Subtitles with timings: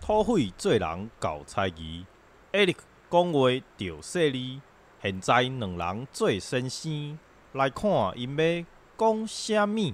[0.00, 2.04] 土匪做人搞猜疑，
[2.52, 4.60] 艾利克讲话着犀利。
[5.02, 7.18] 现在两人做先生，
[7.52, 8.64] 来看因要
[8.98, 9.92] 讲啥物。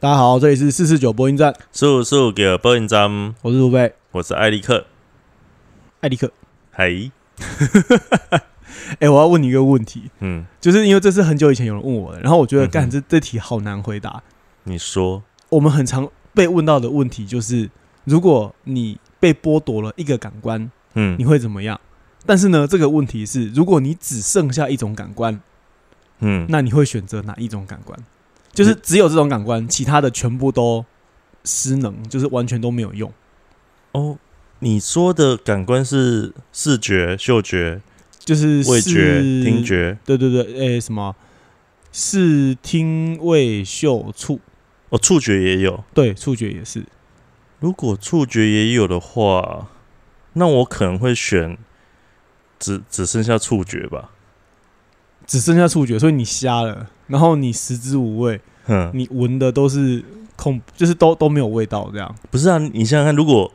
[0.00, 4.86] 大家好，这里是四四九播音站，速速给播音站，我是卢贝，我是艾利克。
[6.00, 6.32] 艾利克。
[6.72, 7.10] 嘿，
[9.00, 14.22] 哎、我要问你一个问题，嗯，就是因为这是很久以前有人问我的，然后我觉得干、这这题好难回答。
[14.64, 17.70] 你说，我们很常被问到的问题就是，
[18.04, 21.80] 如果你被剥夺了一个感官，嗯你会怎么样？
[22.26, 25.40] 但是呢，这个问题是，如果你只剩下一种感官，
[26.20, 27.98] 嗯，那你会选择哪一种感官？
[28.52, 30.84] 就是只有这种感官，其他的全部都
[31.44, 33.12] 失能，就是完全都没有用。
[33.92, 34.18] 哦，
[34.58, 37.80] 你说的感官是视觉、嗅觉、
[38.28, 39.96] 就是味觉、听，觉。
[40.04, 41.16] 对对对，诶、什么
[41.90, 44.38] 视听味嗅触，
[44.90, 45.82] 哦，触觉也有。
[45.94, 46.84] 对，触觉也是。
[47.58, 49.68] 如果触觉也有的话，
[50.34, 51.56] 那我可能会选
[52.58, 54.10] 只只剩下触觉吧。
[55.26, 60.04] 只剩下触觉，所以你瞎了，然后你食之无味，哼，你闻的都是
[60.36, 62.14] 空，就是都都没有味道，这样。
[62.30, 63.50] 不是啊，你想想看，如果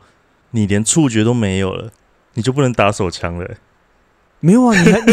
[0.50, 1.92] 你连触觉都没有了，
[2.34, 3.48] 你就不能打手枪了、
[4.44, 5.00] 没有啊，你还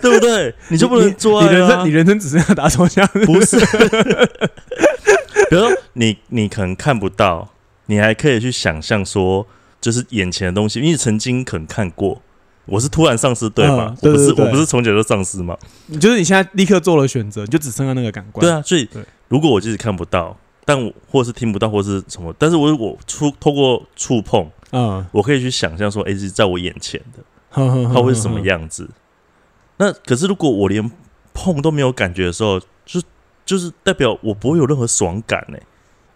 [0.00, 0.54] 对不对？
[0.68, 3.58] 你就不能做啊人生你人生只剩下打手枪，不是，
[5.50, 7.50] 比如说你你可能看不到，
[7.86, 9.46] 你还可以去想象说，
[9.78, 12.22] 就是眼前的东西，因为你曾经可能看过。
[12.64, 13.94] 我是突然丧失，对吧？
[13.94, 15.56] 嗯对我不是我不是从小就丧失嘛？
[15.86, 18.44] 你就是你现在立刻做了选择，你就只剩下那个感官。
[18.44, 18.88] 对，啊，所以
[19.28, 27.62] 如果我即使看不到，但我或是听不到，或是什么，但是我我触透过触碰，嗯，我可以去想象说，哎、是在我眼前的，它
[27.94, 28.40] 它会是什么？
[28.40, 28.90] 样子？
[29.78, 30.90] 那可是如果我连
[31.32, 33.00] 碰都没有感觉的时候，就
[33.44, 35.58] 就是代表我不会有任何爽感呢、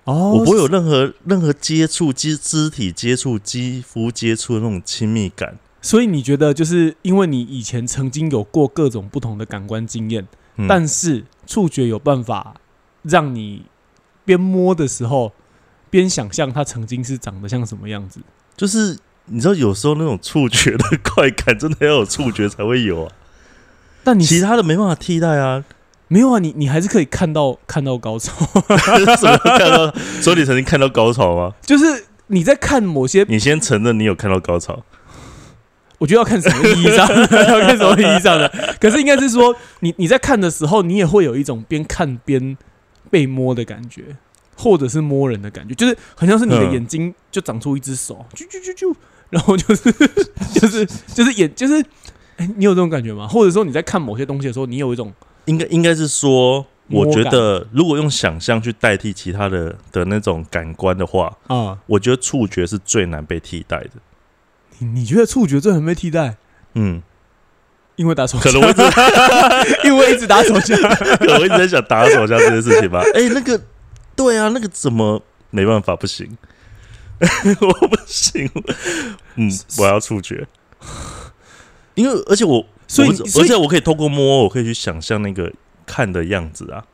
[0.05, 5.59] 哦，我不会有任何任何接触、肌肢体接触、肌肤接触的那种亲密感。
[5.83, 12.55] 所以你觉得，就是因为你以前曾经有过各种不同的感官经验，嗯但是触觉有办法
[13.03, 13.67] 让你
[14.25, 15.33] 边摸的时候
[15.89, 18.21] 边想象它曾经是长得像什么样子。
[18.61, 18.95] 就是
[19.25, 23.13] 你知道，有时候那种触觉的快感，真的要有触觉才会有啊，
[24.05, 25.65] 但你其他的没办法替代啊。
[26.09, 28.35] 没有啊，你你还是可以看到看到高潮，
[29.17, 29.91] 什么看到？
[30.21, 31.55] 所以你曾经看到高潮吗？
[31.63, 34.85] 就是你在看某些，你先承认你有看到高潮。
[35.97, 37.09] 我觉得要看什么意义上，
[37.49, 38.77] 要看什么意义上的。
[38.79, 42.59] 可是应该是说，你你在看的时候，你也会有一种边看边
[43.11, 44.17] 被摸的感觉，
[44.61, 48.95] 或者是摸人的感觉，就是很像是你的嗯眼睛就长出一只手，啾啾啾啾，
[49.31, 49.91] 然后就是
[50.55, 51.83] 就是就是眼就是，
[52.37, 53.27] 哎、你有这种感觉吗？
[53.27, 55.13] 或者说你在看某些东西的时候，你有一种
[55.47, 63.91] 应该应该是说，我觉得如果用想象去代替其他的的那种感官的话，啊，我觉得触觉是最难被替代的。
[64.79, 66.37] 你你觉得触觉最难被替代？
[66.75, 67.03] 嗯，
[67.97, 68.83] 因为打手枪，可能我一直
[69.89, 70.77] 因为一直打手枪，
[71.19, 73.03] 可能我一直在想打手枪这件事情吧。
[73.15, 73.61] 哎、那个，
[74.23, 76.37] 对啊，那个怎么没办法，不行，
[77.19, 78.51] 我不行，
[79.37, 80.47] 嗯，我要触觉，
[81.95, 85.51] 因为而且我，所以而且我可以透过摸，我可以去想象那个
[85.87, 86.85] 看的样子啊。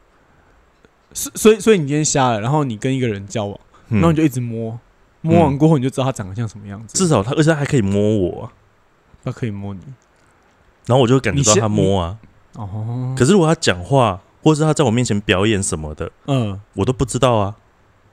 [1.13, 3.59] 所所以所以你今天瞎了，然后你跟一个人交往，
[3.89, 3.97] 嗯。
[3.99, 4.79] 然后你就一直摸，
[5.21, 8.53] 摸完过后你就知道他长得像什么样子，至少他，而且他还可以摸我、啊，
[9.25, 9.81] 他可以摸你。
[10.87, 12.17] 然后我就会感觉到他摸啊。
[12.53, 17.57] 哦，可是如果他讲话，或是他在我面前表演什么的，嗯，我都不知道啊。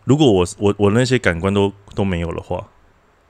[0.03, 2.69] 如果我我我那些感官都都没有的话，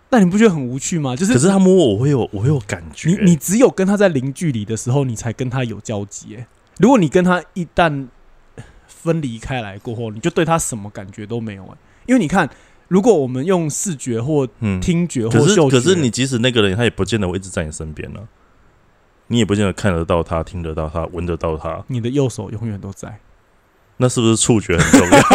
[0.09, 1.13] 那你不觉得很无趣吗？
[1.13, 3.09] 就是可是他摸我，我会有我会有感觉。
[3.09, 6.37] 你你只有跟他在零距离的时候，你才跟他有交集。
[6.37, 6.47] 哎，
[6.79, 8.07] 如果你跟他一旦
[8.87, 11.65] 分离开来过后，你就对他什么感觉都没有。
[11.65, 12.49] 哎，因为你看，
[12.87, 18.21] 如果我们用视觉或嗯，听觉或嗅觉，可是你即使那个人，他也不见得会一直在你身边呢、
[19.27, 23.19] 你也不见得看得到他、听得到他、闻得到他，你的右手永远都在。
[23.97, 25.21] 那是不是触觉很重要？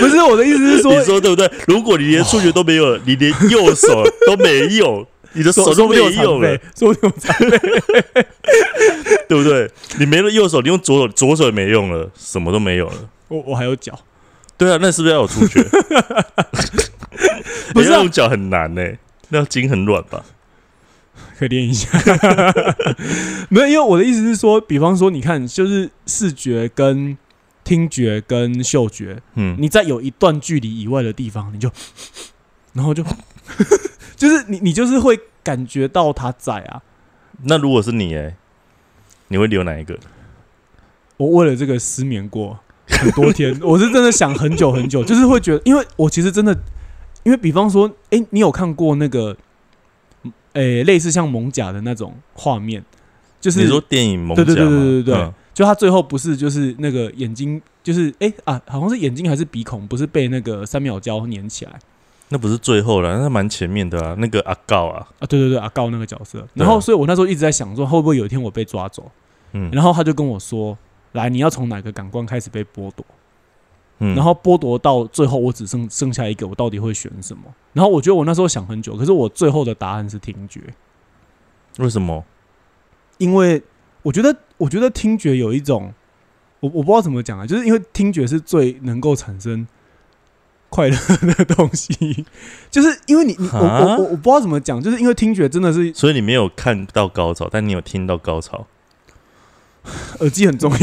[0.00, 1.50] 不是我的意思是说，你说对不对？
[1.66, 7.58] 如果你连触觉都没有了，你连右手都没有，你的手都没有了废，，说不定残废。
[9.28, 9.70] 对不对？
[9.98, 12.94] 你没了右手，你用左手，左手也没用了，什么都没有了。
[13.28, 13.92] 我我还有脚，
[14.56, 15.62] 对啊，那是不是要有触觉？
[17.74, 18.82] 不是用脚很难呢、
[19.28, 20.24] 那筋很软吧？
[21.38, 21.88] 可以练一下。
[23.48, 27.16] 没有，因为我的意思是说，比方说，你看，就是视觉跟
[27.62, 31.70] 听觉跟嗅觉，嗯，你在有一段距离以外的地方，你就，
[32.74, 33.04] 然后就，
[34.16, 36.82] 就是你你就是会感觉到它在啊。
[37.44, 38.36] 那如果是你哎、
[39.28, 39.96] 你会留哪一个？
[41.18, 42.58] 我为了这个失眠过
[42.88, 46.52] 很多天，我是真的想很久很久，就是会觉得，因为我其实真的，
[47.22, 49.36] 因为比方说，哎、你有看过那个，
[50.52, 52.84] 诶、类似像蒙甲的那种画面，
[53.40, 54.62] 就是你说电影《猛对对甲》？
[54.64, 61.72] 对对对对嗯就他最后不是就是那个眼睛，就是哎、啊，好像是眼睛还是鼻孔，不是被那个三秒胶粘起来
[62.28, 64.14] 那不是最后了，那蛮前面的啊。
[64.18, 65.26] 那个阿告啊，啊？
[65.26, 66.46] 对对对，阿告那个角色。
[66.54, 69.10] 然后，所以我那时候一直在想说，会不会有一天我被抓走？
[69.52, 70.78] 嗯，然后他就跟我说
[71.12, 73.04] ：“来，你要从哪个感官开始被剥夺？
[74.00, 77.42] 嗯然后剥夺到最后，我只剩剩下一个，我到底会选什么？”
[77.72, 80.60] 然后我觉得我那时候想很久，可是我最后的答案是听觉，
[81.78, 82.24] 为什么？
[83.18, 83.62] 因为
[84.02, 85.92] 我觉得，我觉得听觉有一种，
[86.60, 89.66] 我我不知道怎么讲啊，就是因为听觉是最能够产生
[90.68, 90.96] 快乐
[91.34, 92.24] 的东西，
[92.70, 98.66] 就是因为你你我啊我我我不知道怎么讲，就是因为听觉真的是所以你没有看到高潮，但你有听到高潮。
[100.20, 100.78] 耳机很重要。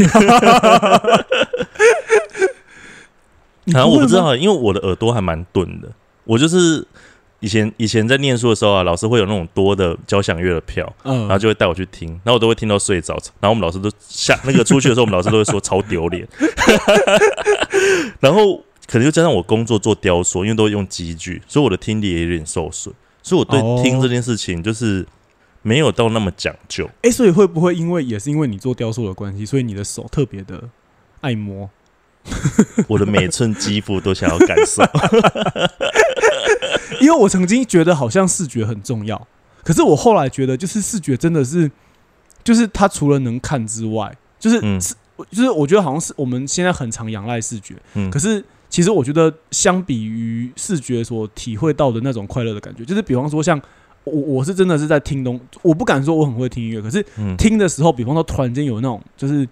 [3.66, 5.88] 你然后我不知道，因为我的耳朵还蛮钝的。
[6.24, 6.84] 我就是
[7.40, 13.14] 以前以前在念书的时候啊，老师会有那种多的交响乐的票，嗯然后就会带我去听，然后我都会听到睡着。
[13.40, 16.26] 然后我们老师都下那个出去的时候，我们老师都会说超丢脸。
[18.18, 22.94] 然后可能又加上我工作做雕塑，因为都会用机具，所以我的听力也有点受损。
[23.22, 25.04] 所以我对哦听这件事情就是
[25.62, 26.88] 没有到那么讲究。
[27.02, 30.62] 哎、所以会不会因为也是因为你做雕塑的关系，所以你的手特别的
[31.20, 31.68] 爱摸？
[32.88, 34.82] 我的每寸肌肤都想要感受。
[37.00, 39.26] 因为我曾经觉得好像视觉很重要，
[39.62, 41.70] 可是我后来觉得，就是视觉真的是，
[42.42, 44.80] 就是它除了能看之外，就是、嗯。
[44.80, 44.94] 是
[45.30, 48.10] 就是我觉得好像是我们现在很常仰赖视觉，嗯。
[48.10, 53.58] 可是其实我觉得相比于视觉所体会到的那种快乐的感觉，就是比方说像
[54.04, 59.48] 我我是真的是在听东，我不敢说我很会听音乐，可是嗯，听的时候，比方说突然间有那种就是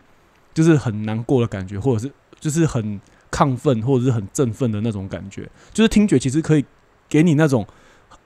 [0.52, 2.12] 就是很难过的感觉，或者是
[2.44, 3.00] 就是很
[3.30, 6.62] 亢奋或者是很振奋的那种感觉，就是听觉其实可以
[7.08, 7.66] 给你那种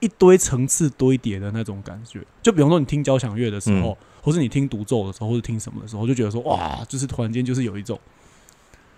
[0.01, 2.21] 一堆层次堆叠的那种感觉。
[2.43, 7.97] 就比方说你听交响乐的时候，或是你听独奏的时候，或者听什么的时候，就觉得说哇，就是突然间就是有一种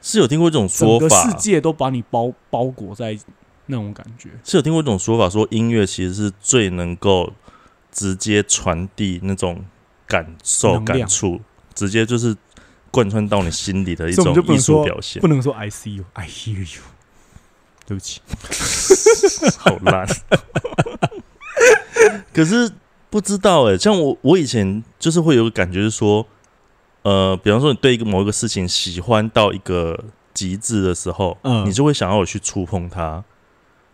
[0.01, 3.15] 是有听过这种整个说法，世界都把你包包裹在
[3.68, 4.31] 那种感觉。
[4.44, 7.31] 是有听过一种说法，说音乐其实是最能够
[7.91, 9.63] 直接传递那种
[10.07, 11.39] 感受、感触，
[11.75, 12.35] 直接就是
[12.91, 15.27] 贯穿到你心里的一种艺术表现不。
[15.27, 16.81] 能说 I see you, I hear you。
[17.88, 18.21] 对不起，
[19.57, 20.07] 好烂。
[22.33, 22.71] 可是
[23.09, 26.25] 不知道哎、像我我以前就是会有个感觉是说，
[27.03, 33.23] 呃，比方说你对一个某一个事情喜欢到一个极致的时候，嗯你就会想要我去触碰它。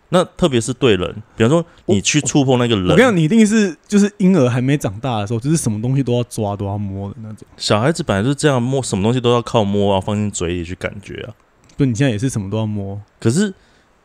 [0.09, 7.47] 那特别是对人，比方说你去触碰那个人，我跟你讲，你一定是就是婴儿还没长大的时候，就是什么东西都要抓都要摸的那种。
[7.57, 11.35] 小孩子本来就是这样摸，什么东西都要靠摸啊，放进嘴里去感觉啊。
[11.77, 13.53] 就你现在也是什么都要摸，可是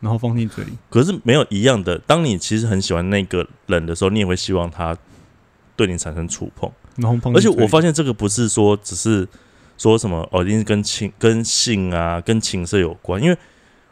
[0.01, 0.73] 然后放进嘴里。
[0.91, 1.97] 可是没有一样的。
[2.01, 4.97] 当你其实很喜欢那个人的时候，你也会希望他
[5.77, 6.71] 对你产生触碰。
[6.97, 7.49] 然后碰而且。
[7.49, 9.27] 我发现这个不是说只是
[9.79, 13.23] 说什么哦，一定是跟情、跟性啊、跟情色有关。
[13.23, 13.39] 因为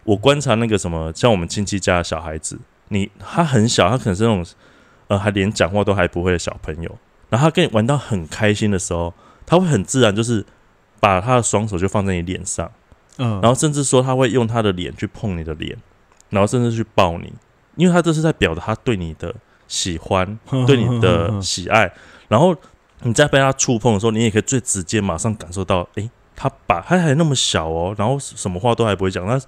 [0.04, 2.58] 我观察那个什么，像我们亲戚家的小孩子，
[2.88, 4.44] 你他很小，他可能是那种
[5.08, 6.98] 呃，还连讲话都还不会的小朋友，
[7.28, 9.12] 然后他跟你玩到很开心的时候，
[9.44, 10.44] 他会很自然就是
[11.00, 12.70] 把他的双手就放在你脸上。
[13.18, 15.76] 嗯，然后甚至说他会用他的脸去碰你的脸，
[16.30, 17.32] 然后甚至去抱你，
[17.76, 19.34] 因为他这是在表达他对你的
[19.68, 21.92] 喜欢，对你的喜爱。
[22.28, 22.56] 然后
[23.02, 29.38] 你在被他触碰的时候，你也可以最直接马上感受到，诶，他把他还那么小哦，然后什么话都还不会讲，他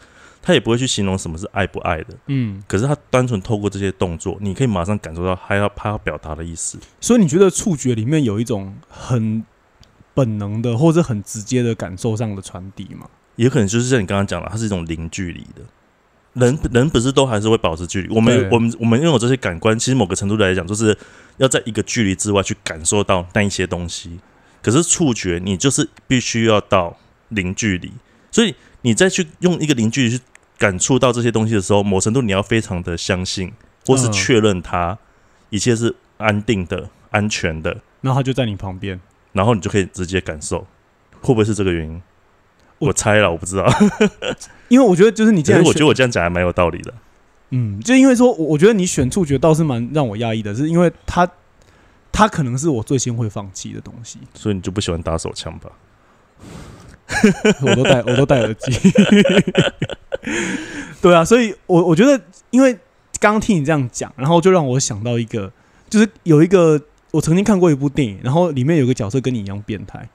[0.43, 6.79] 他也不会去形容什么是爱不爱的，嗯，可是他单纯透过这些动作，你可以马上感受到他要他要表达的意思。
[7.01, 9.45] 所以你觉得触觉里面有一种很
[10.13, 13.09] 本能的，或者很直接的感受上的传递吗？
[13.37, 15.63] 也可能就是像你刚刚讲的，它是一种零距离的。
[16.35, 18.15] 人人不是都还是会保持距离？
[18.15, 20.97] 我们我们我们拥有这些感官，其实某个程度来讲，就是
[21.37, 24.19] 要在一个距离之外去感受到那一些东西。
[24.63, 26.97] 可是触觉，你就是必须要到
[27.29, 27.93] 零距离，
[28.31, 30.23] 所以你再去用一个零距离去
[30.63, 33.53] 感触到这些东西的时候，某程度你要非常的相信，
[33.85, 34.97] 或是嗯确认它
[35.51, 39.01] 一切是安定的、安全的，然后他就在你旁边，
[39.33, 40.61] 然后你就可以直接感受，
[41.21, 42.01] 会不会是这个原因？
[42.79, 43.67] 我我猜了，我不知道。
[44.69, 46.95] 因为我觉得就是你既可然选是我觉得我这样讲还蛮有道理的。
[47.51, 51.29] 嗯，就因为说，我我觉得你选触觉倒是蛮让我压抑的，是因为他
[52.13, 54.21] 他可能是我最先会放弃的东西。
[54.35, 55.71] 所以你就不喜欢打手枪吧？
[57.63, 58.73] 我都戴我都戴耳机，
[61.01, 62.73] 对啊，所以我我觉得，因为
[63.21, 65.53] 刚刚听你这样讲，然后就让我想到一个，
[65.89, 70.09] 就是有一个我曾经看过一部电影，然后里面有个角色跟你一样变态，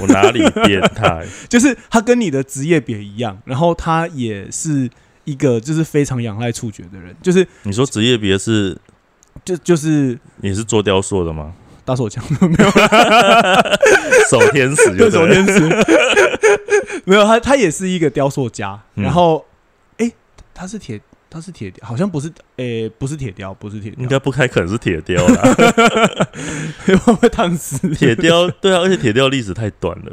[0.00, 1.26] 我哪里变态？
[1.48, 4.88] 就是他跟你的职业别一样，然后他也是
[5.24, 8.76] 一个就是非常仰赖触觉的人，就是你说职业别是
[9.44, 11.54] 就就是你是做雕塑的吗？
[11.92, 12.24] 打手枪。
[12.40, 12.70] 没有。
[14.30, 15.60] 守天使就对守天使，
[17.04, 19.04] 没有他他也是一个雕塑家，嗯。
[19.04, 19.44] 然后
[19.98, 20.10] 诶，
[20.54, 25.42] 他是铁他是铁雕，好像不是诶不是铁雕，不是铁雕，应该不开可能是铁雕啦。
[26.86, 27.86] 会不会烫死？
[27.90, 30.12] 铁雕对啊，而且铁雕历史太短了，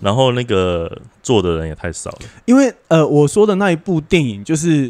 [0.00, 2.18] 然后那个做的人也太少了。
[2.44, 4.88] 因为呃我说的那一部电影就是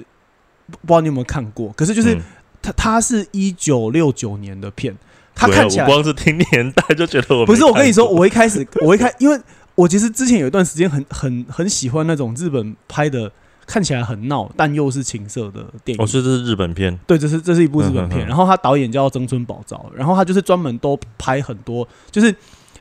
[0.66, 2.20] 不不知道你有没有看过，可是就是嗯。
[2.64, 4.96] 它它是一九六九年的片，
[5.34, 9.40] 它对啊看起来我光是听年代就觉得我不是，我跟你说，我一开始我一开，因为
[9.74, 13.30] 我其实之前有一段时间很很很喜欢那种日本拍的
[13.66, 16.04] 看起来很闹但又是情色的电影。
[16.04, 22.34] 哦，所以这是日本片，对，这是这是一部日本片，嗯哼哼然后他导演叫曾村宝昭，然后他就是专门都拍很多，就是，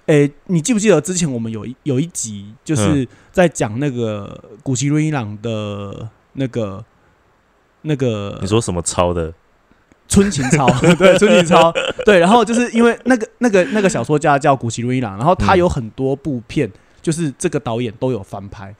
[0.07, 6.83] 诶、你记不记得之前我们有一有一集嗯就是在讲那个古奇瑞伊朗的那个
[7.83, 9.33] 那个你说什么抄的？
[10.11, 10.67] 春情操，
[10.99, 11.73] 对，春情操，
[12.05, 15.57] 对，然后就是因为那个那个那个小说家叫古奇瑞伊朗，然后他嗯。
[15.57, 16.69] 有很多部片，
[17.01, 18.75] 就是这个导演都有翻拍，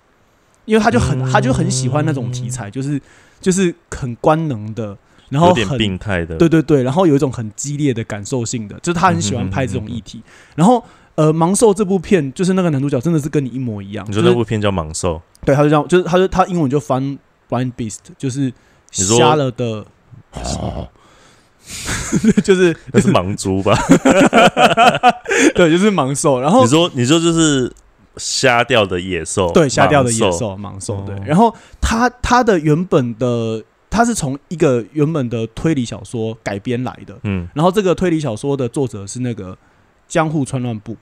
[0.66, 3.02] 因为他就很、他就很喜欢那种题材，就是
[3.40, 4.98] 就是很官能的，
[5.30, 6.36] 然后有点很病态的。
[6.36, 10.22] 对对对，然后有一种很激烈的感受性的，就是他很喜欢拍这种议题。
[10.56, 10.84] 然后
[11.16, 17.18] 呃，《盲兽》这部片就是那个男主角真的是跟你一模一样，你说就是那部片叫《盲兽对，他就这样，就是他就他英文就翻
[17.50, 18.52] blind beast，就是
[18.92, 19.86] 瞎了的，
[22.44, 23.78] 就是》，那是盲猪吧？
[25.56, 26.40] 对，就是盲兽。
[26.42, 27.72] 然后你说你说就是
[28.18, 31.20] 瞎掉的野兽，对瞎掉的野兽盲兽，对哦。
[31.26, 39.58] 然后他他的原本的他是从一个原本的推理小说改编来的，嗯，然后这个推理小说的作者是那个
[40.08, 40.98] 江户川乱步，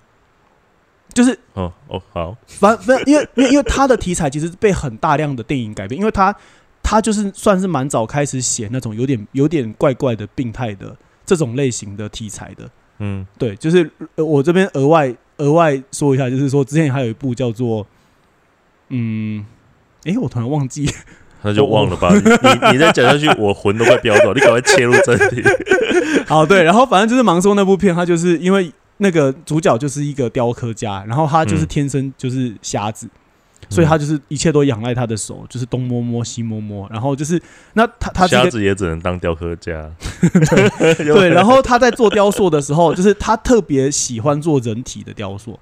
[1.14, 6.36] 就是哦哦，好，反反因为因为因为他的题材其实被很大量的电影改编，因为他
[6.90, 12.68] 他就是算是蛮早开始写那种有点有点怪怪的病态的这种类型的题材的。
[12.98, 17.86] 嗯，对，就是呃我这边额外额外说一下，就是说之前还有一部叫做
[18.88, 19.46] 嗯，
[20.06, 20.92] 诶，我突然忘记，
[21.44, 22.10] 那就忘了吧。
[22.12, 24.34] 你你你再讲下去，我魂都快飙走。
[24.34, 25.44] 你赶快切入正题。
[26.26, 33.08] 好对，然后反正就是盲说那部片，他就是因为那个主角就是一个雕刻家，然后他就是嗯天生就是瞎子。
[33.70, 37.42] 所以他就是一切都仰赖他的手，就是东摸摸西摸摸，然后就是
[37.74, 39.90] 那他他这个瞎子也只能当雕刻家。
[40.98, 45.60] 对，然后他在做雕塑的时候，就是他特别喜欢做人体的雕塑，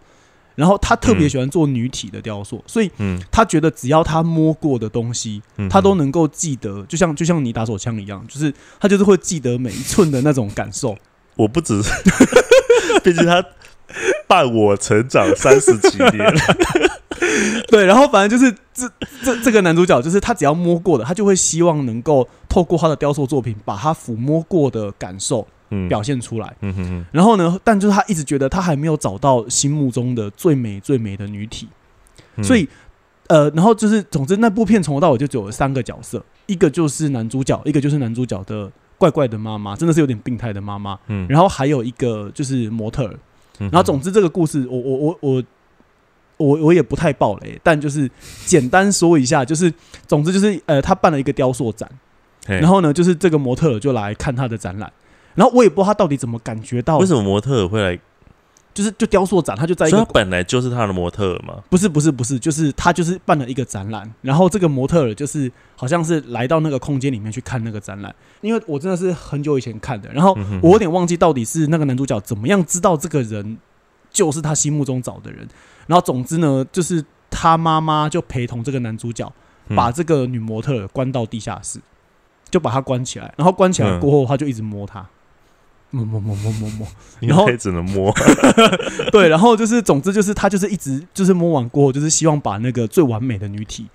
[0.55, 10.97] 然后他特别喜欢做女体的雕塑，所以嗯，他觉得只要他摸过的东西，嗯他都能够记得，就像就像你打手枪一样，就是他就是会记得每一寸的那种感受。
[11.35, 11.91] 我不只是，
[13.03, 13.43] 毕竟他
[14.27, 16.33] 伴我成长三十几年。
[17.69, 18.89] 对，然后反正就是这
[19.23, 26.55] 这这个男主角，就是他只要摸过的，他就会希望能够透过他的雕塑作品，把他抚摸过的感受嗯，表现出来。
[26.61, 31.67] 嗯哼哼，然后呢，但就是他一直觉得他还没有找到心目中的最美最美的女体，
[32.35, 32.67] 嗯所以
[33.27, 43.11] 呃，然后就是总之那部片从头到尾就只有三个角色，一个就是男主角，一个就是男主角的怪怪的妈妈，真的是有点病态的妈妈，嗯，然后还有一个就是模特
[43.57, 45.43] 然后总之这个故事，我我我我。
[46.37, 48.09] 我我也不太爆雷，但就是
[48.45, 49.73] 简单说一下，就是
[50.07, 51.89] 总之就是呃，他办了一个雕塑展，
[52.45, 54.91] 然然后呢，就是这个模特儿就来看他的展览，
[55.35, 57.99] 然后我也不知道他到底怎么感觉到为什么模特儿会来？
[58.73, 61.55] 就是就雕塑展，他就在一个他本来就是他的模特儿嘛。
[61.67, 73.57] 不是不是不是，就是他就是办了一个展览，然后这个模特儿就是好像是来到那个空间里面去看那个展览，因为我真的是很久以前看的，然后我有点忘记到底是那个男主角怎么样知道这个人
[74.11, 75.47] 就是他心目中找的人，
[75.87, 79.31] 然后总之呢，就是他妈妈就陪同这个男主角
[79.69, 81.79] 嗯把这个女模特儿关到地下室，
[82.49, 85.05] 就把她关起来，然后关起来嗯过后，他就一直摸她。
[85.89, 86.87] 摸摸摸摸摸摸，
[87.21, 88.13] 然后为只能摸。
[89.09, 93.87] 对，然后就是，总之就是他就是一直就是摸完过后，就是希望把那个最完美的女体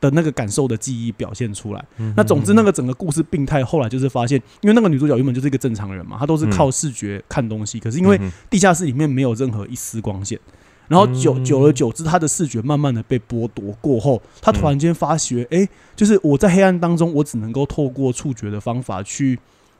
[0.00, 1.84] 的那个感受的记忆表现出来。
[2.16, 10.40] 那总之，那个整个故事病态，后来就是发现，因为那个女主角原本就是一个正常人嘛，她都是靠视觉看东西，可是因为嗯地下室里面没有任何一丝光线，
[10.88, 11.44] 然后久嗯。
[11.44, 19.38] 久而久之，他的视觉慢慢的被剥夺过后，他突然间发觉，哎、就是我在黑暗当中，我只能够透过触觉的方法去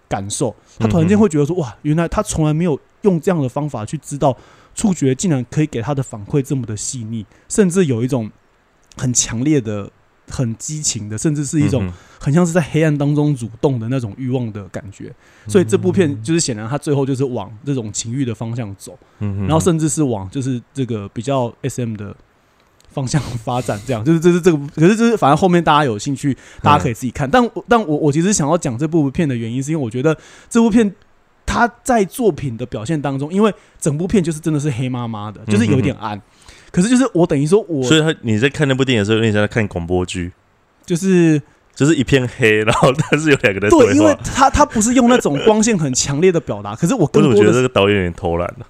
[0.09, 0.55] 感受。
[0.79, 4.37] 他突然间会觉得说，哇，原来他从来没有用这样的方法去知道
[4.75, 8.31] 触觉竟然可以给他的反馈这么的细腻，甚至有一种
[8.97, 9.91] 很强烈的
[10.31, 15.13] 很激情的，甚至是一种嗯很像是在黑暗当中蠕动的那种欲望的感觉。
[15.47, 22.15] 所以这部片就是显然他最后就是往这种情欲的方向走，嗯然后甚至是往就是这个比较 S M 的
[22.91, 27.31] 方向发展，这样就是这是这个，可是就是反正后面大家有兴趣，大家可以自己看。
[27.31, 30.17] 但我但我我其实想要讲这部片的原因，是因为我觉得
[30.49, 30.95] 这部片
[31.47, 36.21] 它在作品的表现当中，因为整部片就是真的是黑麻麻的，就是有一点暗。
[36.71, 40.33] 可是就是我等于说我所以他你在看那部电影的时候，有点像在看广播剧，
[40.85, 41.41] 就是
[41.75, 44.17] 就是一片黑，然后但是有两个人对，因为。
[44.35, 48.67] 他他不是用那种光线很强烈的表达， 可是我我更多的是怎么觉得这个导演有点偷懒了？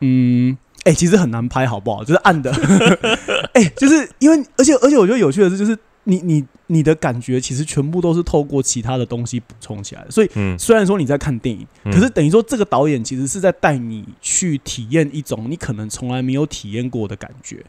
[0.00, 2.04] 嗯，哎、其实很难拍，好不好？
[2.04, 2.52] 就是暗的，
[3.54, 10.10] 哎、就是因为，而且而且，我觉得有趣的是，就是你你你的感觉其实全部都是透过其他的东西补充起来的。
[10.10, 11.92] 所以嗯，虽然说你在看电影，嗯。
[11.92, 17.64] 可是等于说这个导演其实是在带你去体验一种你可能从来没有体验过的感觉。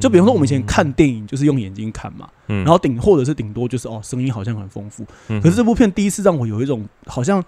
[0.00, 7.44] 就比方说，我们以前看电影就是用眼睛看嘛，嗯，然后顶或者是顶多就是哦，声音好像很丰富，嗯可是这部片第一次让我有一种好像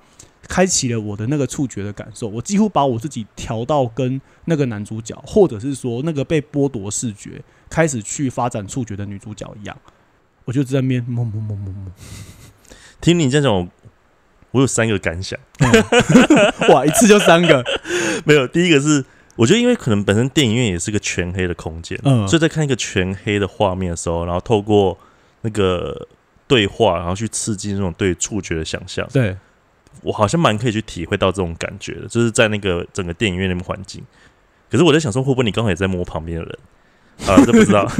[0.46, 9.76] 开启了我的那个触觉的感受，我几乎把我自己调到跟那个男主角，或者是说那个被剥夺视觉、开始去发展触觉的女主角一样，
[10.48, 11.92] 我就在那边摸摸摸摸摸，
[13.02, 13.68] 听你这种，
[14.50, 15.38] 我我有三个感想。
[16.72, 17.62] 哇，一次就三个，
[18.24, 19.04] 没有，第一个是
[19.36, 24.98] 我觉得，因为可能本身电影院也是个全黑的空间，嗯所以在看一个全黑的画面的时候，然后透过
[25.42, 26.08] 那个
[26.46, 29.36] 对话，然后去刺激那种对触觉的想象，对，
[30.00, 34.02] 我好像蛮可以去体会到这种感觉的，就是在那个整个电影院那边环境。
[34.70, 36.58] 可是我在想说，会不会你刚好也在摸旁边的人？
[37.26, 37.86] 啊，这不知道。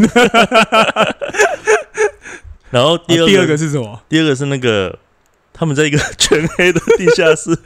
[2.71, 4.03] 然后第二个，啊第二个是什么？
[4.09, 4.99] 第二个是那个
[5.53, 7.59] 他们在一个 全黑的地下室，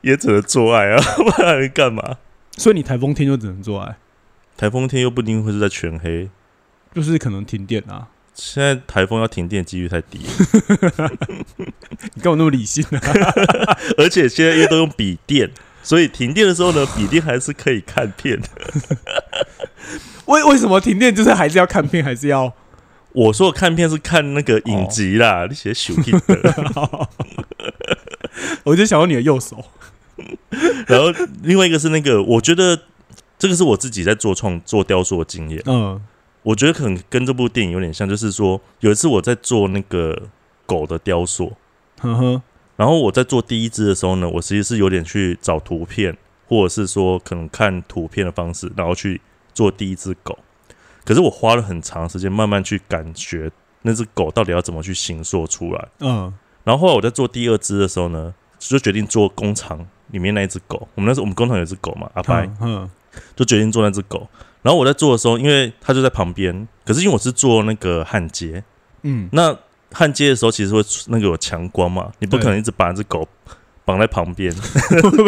[0.00, 2.16] 也只能做爱啊， 不然能干嘛？
[2.56, 3.96] 所以你台风天就只能做爱，
[4.56, 6.28] 台风天又不一定会是在全黑，
[6.94, 8.08] 就是可能停电啊。
[8.34, 11.10] 现在台风要停电几率太低了，
[12.14, 13.00] 你干嘛那么理性啊？
[13.96, 15.48] 而且现在因为都用笔电，
[15.84, 18.48] 所以停电的时候呢，笔电还是可以看片的。
[20.26, 22.52] 为为什么停电就是还是要看片，还是要？
[23.14, 27.08] 我说的看片是看那个影集啦，那些手机的。
[28.64, 29.64] 我就想到你的右手，
[30.86, 32.78] 然后另外一个是那个，我觉得
[33.38, 35.62] 这个是我自己在做创做雕塑的经验。
[35.66, 36.00] 嗯
[36.42, 40.28] 我觉得可能跟这部电影有点像，就是说有一次我在做那个
[40.66, 41.56] 狗的雕塑，
[42.00, 42.42] 呵呵，
[42.76, 46.14] 然后我在做第一只的时候呢，我其实是有点去找图片，
[46.46, 49.22] 或者是说可能看图片的方式，然后去
[49.54, 50.38] 做第一只狗。
[51.04, 53.50] 可是我花了很长时间慢慢去感觉
[53.82, 55.88] 那只狗到底要怎么去形塑出来。
[56.00, 56.32] 嗯
[56.64, 60.88] 然后后来我在做第二只的时候呢，就决定做工厂里面那一只狗。
[60.94, 62.88] 我们那时候我们工厂有只狗嘛，阿白，嗯
[63.36, 64.26] 就决定做那只狗。
[64.62, 68.64] 然后我在做的时候，因为它就在旁边，可是因为我是做那个焊接，
[69.02, 69.54] 嗯那
[69.92, 73.28] 焊接的时候其实会出那个有强光嘛，你不可能一直把那只狗
[73.84, 74.50] 绑在旁边，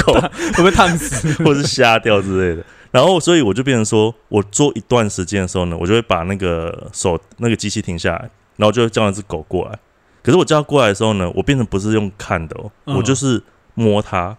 [0.06, 0.14] 狗
[0.54, 1.30] 会不会烫死？
[1.44, 2.64] 或者是瞎掉之类的。
[2.96, 9.78] 然后，所以我就变成说，我做一段时间的时候呢，我就会把那个手那个机器停下来，然后就会叫那只狗过来。
[10.22, 13.42] 可是我叫它过来的时候呢，我变成不是用看的哦，嗯我就是
[13.74, 14.34] 摸它，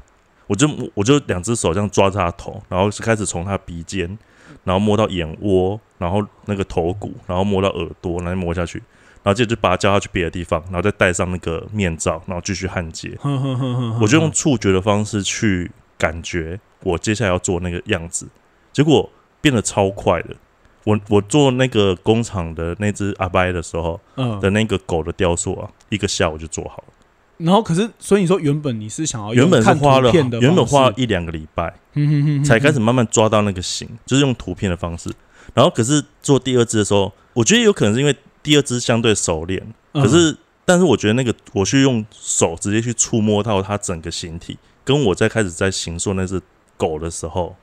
[0.48, 4.18] 我就我就两只手这样抓着它头，然后是开始从它鼻尖，
[4.64, 8.80] 然后摸到眼窝，然后那个头骨，然后摸到耳朵，然后摸下去，
[9.22, 13.16] 然后接着就把它叫它去别的地方，然后再戴上那个面罩，然后继续焊接。
[14.02, 18.28] 我就用触觉的方式去感觉我接下来要做那个样子，
[18.78, 19.10] 结果
[19.42, 20.36] 变得超快的。
[20.84, 26.94] 我我做那个工厂的那只阿拜的时候嗯的那个狗的雕塑啊，一个下午就做好了。
[27.38, 35.12] 然后可是，所以你说原本你是想要原本是花了原本花了一两个礼拜嗯哼哼哼才开始慢慢抓到那个形，就是用图片的方式。
[35.56, 46.40] 然后可是做第二只的时候，我觉得有可能是因为第二只相对熟练，嗯可是但是我觉得那个我去用手直接去触摸到它整个形体，跟我在开始在形塑那只
[46.78, 47.56] 狗的时候，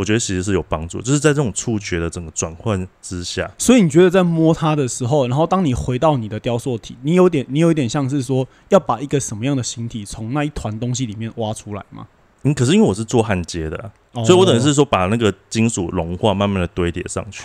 [0.00, 12.06] 我觉得其实是有帮助，就是在这种触觉的整个转换之下，所以你觉得在摸它的时候，然后当你回到你的雕塑体，你有点，你有一点像是说要把一个什么样的形体从那一团东西里面挖出来吗？
[12.44, 13.92] 嗯，可是因为我是做焊接的
[14.24, 17.44] 所以我等于是说把那个金属融化，慢慢的堆叠上去。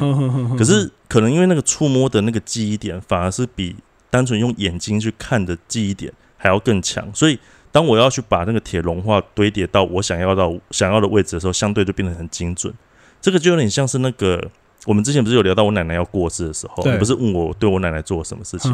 [0.58, 3.76] 可是可能因为那个触摸的那个记忆点，反而是比
[4.10, 7.14] 单纯用眼睛去看的记忆点还要更强。
[7.14, 7.38] 所以
[7.76, 12.74] 当我要去把那个铁融化堆叠到我想要到想要的位置的时候，相对就变得很精准。
[13.20, 14.50] 这个就有点像是那个
[14.86, 18.72] 我们之前不是有聊到我奶奶要过世的时候，你不是问我对我奶奶做了什么事情，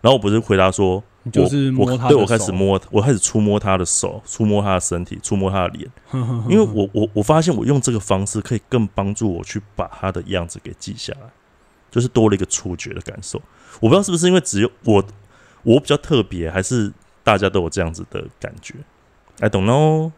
[0.00, 5.90] 然后我不是回答说，就是我我对我开始摸，我开始触摸她的手，触摸她的身体，触摸她的脸。
[6.48, 11.28] 因为我我我发现我用这个方式可以更帮助我去把她的样子给记下来。
[11.90, 13.40] 就是多了一个触觉的感受。
[13.80, 15.04] 我不知道是不是因为只有我
[15.62, 16.92] 我比较特别，还是
[17.28, 18.74] 大家都有这样子的感觉
[19.38, 20.12] ？I don't know。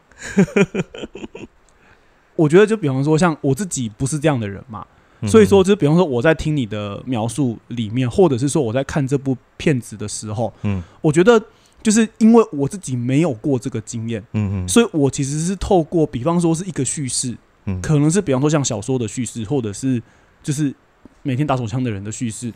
[2.36, 4.86] 我觉得就比方说，像我自己不是这样的人嘛，
[5.20, 11.42] 嗯所以说，就比方说我在听你的描述里面，或者是说我在看这部片子的时候，嗯我觉得
[11.82, 20.00] 就是因为我自己没有过这个经验，嗯嗯所以我其实是透过，比方说是一个叙事，嗯，可能是比方说像小说的叙事，或者是
[20.44, 20.72] 就是
[21.24, 22.52] 每天打手枪的人的叙事，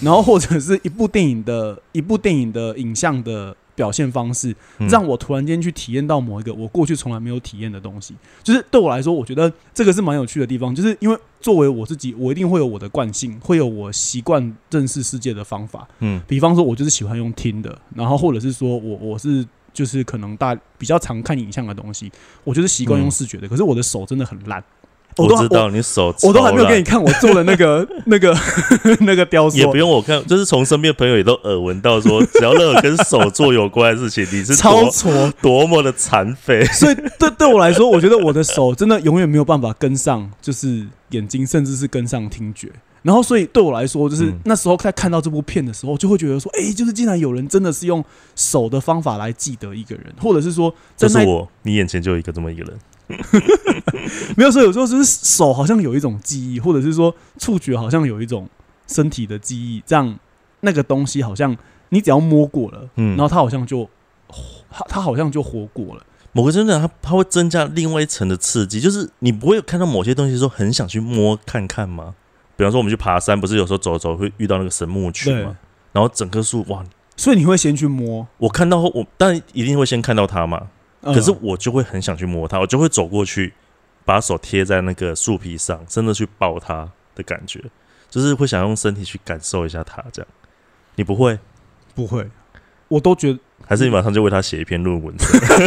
[0.00, 8.14] 然后或者是一部电影的一部电影的影像的表现方式，嗯让我突然间去体验到某一个我过去从来没有体验的东西。
[8.42, 15.86] 就是对我来说，我觉得这个是蛮有趣的地方，就是因为作为我自己，我一定会有我的惯性，会有我习惯认识世界的方法。
[16.00, 22.10] 嗯比方说，我就是喜欢用听的，然后或者是说我我是就是可能大比较常看影像的东西，
[22.42, 23.48] 我就是习惯用视觉的。
[23.48, 24.77] 可是我的手真的很烂，都
[25.18, 28.36] 我知道你手我，都还没有给你看我做的那个 那个
[29.00, 35.32] 那个雕塑，也不用我看，就是从身边朋友也都耳闻到说， 只要任何跟手做有关的事情，你是超多挫。
[35.42, 36.64] 多么的残废。
[36.66, 42.70] 所以对对我来说，我觉得我的手真的永远没有办法跟上，就是眼睛，甚至是跟上听觉。
[43.00, 48.04] 然后，所以对我来说，就是嗯那时候在看到这部片的时候，就会觉得说，哎、就是竟然有人真的是用
[48.34, 52.76] 手的方法来记得一个人，或者是说，在那这是我，你眼前就有一个这么一个人。
[54.36, 58.48] 没有说有时候就是手好像有一种记忆，或者是说触觉好像有一种
[58.86, 60.18] 身体的记忆，这样
[60.60, 61.56] 那个东西好像
[61.88, 63.88] 你只要摸过了，嗯然后它好像就
[64.70, 66.04] 它它好像就活过了。
[66.32, 72.14] 某个真的，它它会增加另外一层的刺激，就是你不会有看到某些东西的时候很想去摸看看吗？
[72.56, 75.56] 比方说我们去爬山，不是有时候走走会遇到那个神木群对吗？
[75.92, 76.84] 然后整棵树哇，
[77.16, 80.68] 所以你会先去摸，我看到后我当然一定会先看到它嘛，嗯
[81.02, 83.52] 可是我就会很想去摸它，我就会走过去，
[84.04, 87.62] 把手贴在那个树皮上，真的去抱它的感觉，
[88.10, 90.02] 就是会想用身体去感受一下它。
[90.12, 90.28] 这样，
[90.96, 91.38] 你不会？
[91.94, 92.28] 不会，
[92.88, 95.14] 我都觉得还是你马上就为它写一篇论文？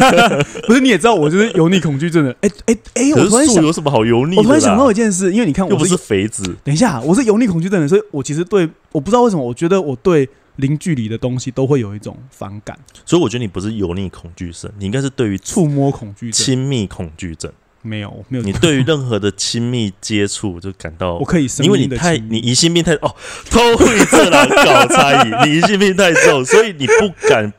[0.65, 2.31] 不是，你也知道我就是油腻恐惧症的。
[2.41, 4.37] 哎哎哎，我突然想，有什么好油腻？
[4.37, 16.45] 我突然想到一件事，因为你看我是又不是肥子，等一下，我是油腻恐惧症的，所以我其实对我不知道为什么，我觉得我对零距离的东西都会有一种反感，所以我觉得你不是油腻恐惧症，你应该是对于触摸恐惧症。
[16.45, 17.51] 亲密恐惧症。
[17.83, 23.15] 没有没有，你对于任何的亲密接触就感到我，可以声因为你太你疑心病太哦，
[23.49, 27.51] 偷窥这狼搞猜疑，你疑心病太重， 所以你不敢，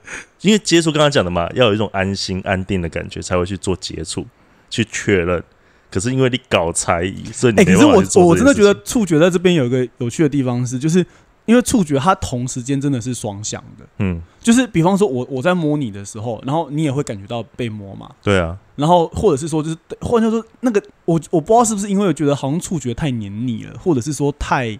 [0.42, 4.24] 因为接触刚刚讲的嘛，要有一种安心安定的感觉才会去做接触，
[4.70, 5.42] 去确认。
[5.90, 11.04] 可是因为你搞猜疑，所以你哎、可是我我真的觉得触觉在这边有一个有趣的地方是，就是
[11.44, 24.78] 因为触觉它同时间真的是双向的，嗯，就是比方说我我在摸你的时候，然后你也会感觉到被摸嘛，对啊，然后或者是说就是或者说那个我我不知道是不是因为我觉得好像触觉太黏腻了，或者是说太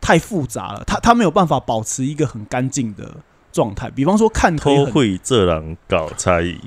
[0.00, 3.16] 太复杂了，它它没有办法保持一个很干净的
[3.52, 3.90] 状态。
[3.90, 6.58] 比方说看偷会这狼搞猜疑，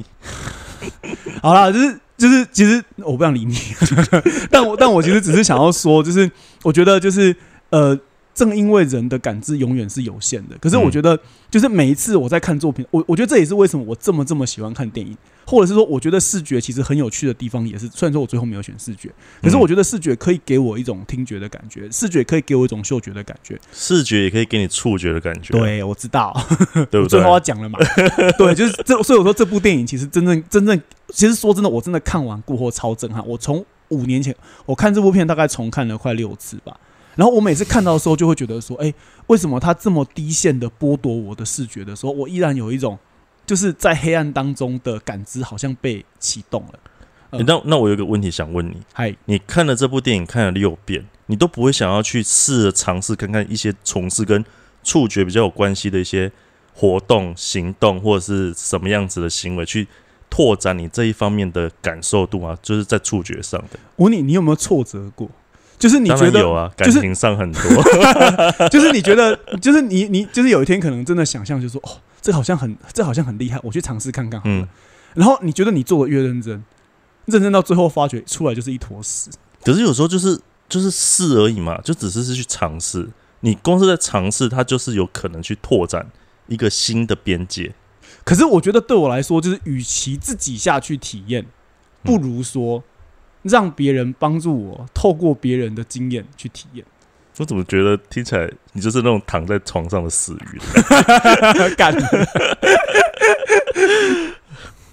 [1.41, 3.55] 好啦，就是就是，其实我不想理你，
[4.51, 6.29] 但我但我其实只是想要说，就是
[6.63, 7.35] 我觉得就是
[7.69, 7.97] 呃，
[8.37, 11.19] 正因为人的感知永远是有限的，可是我嗯觉得
[11.49, 19.09] 就是每一次我在看作品，我我觉得这也是为什么我这么这么喜欢看电影，或者是说我觉得视觉其实很有趣的地方，也是虽然说我最后没有选视觉，
[19.41, 23.59] 可是嗯我觉得视觉可以给我一种听觉的感觉，视觉可以给我一种嗅觉的感觉。
[23.73, 26.31] 视觉也可以给你触觉的感觉，，对，我知道。
[26.75, 27.31] 对不对我最后？
[27.31, 27.79] 要讲了嘛？
[28.37, 33.25] 对，就是这，所以我说这部电影其实真正真正，其实说真的，我真的看完过后超震撼。
[33.27, 34.35] 我从五年前
[34.67, 36.77] 我看这部片，大概重看了快六次吧。
[37.17, 38.93] 然后我每次看到的时候，就会觉得说，哎、
[39.25, 42.97] 为什么他这么低限的剥夺我的视觉的时候，我依然有一种
[43.45, 46.79] 就是在黑暗当中的感知好像被启动了。
[47.31, 54.45] 诶那那我有一个问题想问你，嗨，你看了这部电影看了六遍，你都不会想要去试着尝试看看一些从事跟
[54.83, 56.31] 触觉比较有关系的一些
[56.73, 59.87] 活动、行动或者是什么样子的行为，去
[60.29, 62.57] 拓展你这一方面的感受度啊？
[62.61, 65.29] 就是在触觉上的，我问你，你有没有挫折过？
[65.79, 67.61] 就是你觉得有啊，就是感情上很多，
[68.69, 74.55] 就是你觉得，就是你你就是有一天可能真的想象，就说哦，这好像很这好像很厉害，我去尝试看看好了。
[74.55, 74.67] 嗯。
[75.13, 76.63] 然后你觉得你做的越认真，
[77.25, 79.29] 认真到最后发觉出来就是一坨屎。
[79.63, 83.07] 可是有时候就是就是试而已嘛，就只是是去尝试。
[83.41, 86.07] 你光是在尝试，它就是有可能去拓展
[86.47, 87.73] 一个新的边界。
[88.23, 91.45] 可是我觉得对我来说，就是与其自己下去体验，
[92.03, 92.83] 不如说
[93.47, 96.85] 让别人帮助我，透过别人的经验去体验。
[97.39, 100.59] 我怎么觉得听起来你就是那种躺在床上的死鱼？
[101.77, 101.93] 干。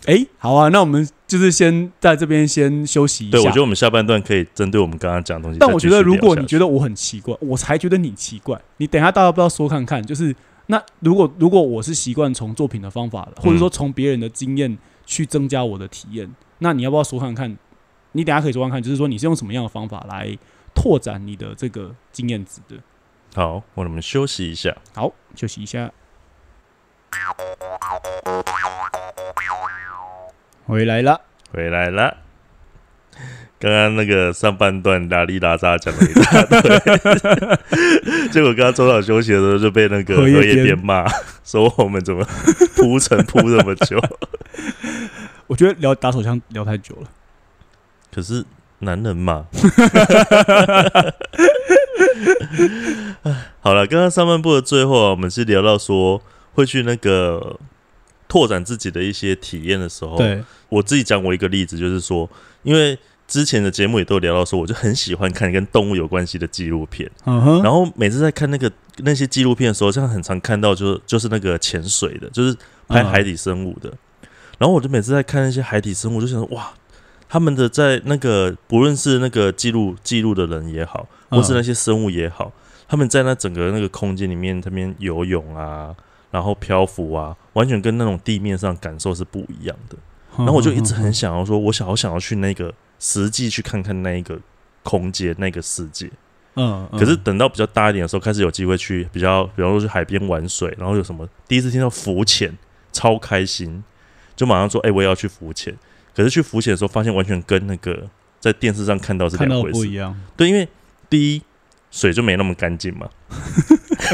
[0.06, 3.38] 哎、好啊，那我们就就是先在这边先休息一下。
[3.38, 5.58] 对，我觉得我们下半段可以针对我们刚刚讲的东西。
[5.58, 8.56] 但我觉得，如果你觉得我很奇怪，我才觉得你奇怪。
[8.76, 10.32] 你等一下大家不要说看看，就是
[10.66, 17.56] 那如果如果我是习惯从作品的方法的，或者说从别人的经验去增加我的体验，那你要不要说看看？
[18.16, 20.38] 你等下可以说看看，就是说你是用什么样的方法来
[20.74, 22.76] 拓展你的这个经验值的？
[23.34, 24.76] 好，我们休息一下。
[24.94, 25.90] 好，休息一下。
[30.66, 31.20] 回来了，
[31.52, 32.16] 回来了。
[33.58, 36.60] 刚刚那个上半段拉里拉扎讲了一大堆，
[38.30, 41.06] 结果刚刚中场休息的时候就被那个荷叶边骂，
[41.44, 42.24] 说我们怎么
[42.76, 44.00] 铺陈铺这么久。
[45.46, 47.08] 我觉得聊打手枪聊太久了。
[48.14, 48.44] 可是
[48.78, 49.46] 男人嘛，
[53.60, 56.22] 好了，刚刚上半部的最后啊，我们是聊到说
[56.52, 57.58] 会去那个
[58.28, 60.44] 拓展自己的一些体验的时候，对。
[60.68, 62.28] 我自己讲我一个例子，就是说，
[62.62, 73.92] 因为之前的节目也都聊到说，我就很喜欢看跟动物有关系的纪录片，嗯哼，然后每次在看那个那些纪录片的时候，像很常看到就是就是那个潜水的，就是拍海底生物的，
[74.58, 76.70] 然后我就每次在看那些海底生物，就想说哇。
[77.34, 82.52] 他们的在那个不论是那个记录记录的人也好，或是那些生物也好，
[82.86, 85.92] 他们在那整个那个空间里面，他们游泳啊，
[86.30, 89.96] 然后漂浮啊，完全跟那种地面上感受是不一样的。
[90.38, 94.38] 然后我就一直很想要说，我想好想要去那个实际去看看那一个
[94.84, 96.08] 空间那个世界。
[96.54, 102.56] 嗯，可是等到比较大一点的时候，开始有机会去比较，比方说去海边玩水，然后有什么第一次听到浮潜，
[102.92, 103.82] 超开心，
[104.36, 105.76] 就马上说，哎，我也要去浮潜。
[106.14, 108.08] 可是去浮潜的时候，发现完全跟那个
[108.40, 110.14] 在电视上看到是两回事，不一样。
[110.36, 110.68] 对，因为
[111.10, 111.42] 第一
[111.90, 113.08] 水就没那么干净嘛。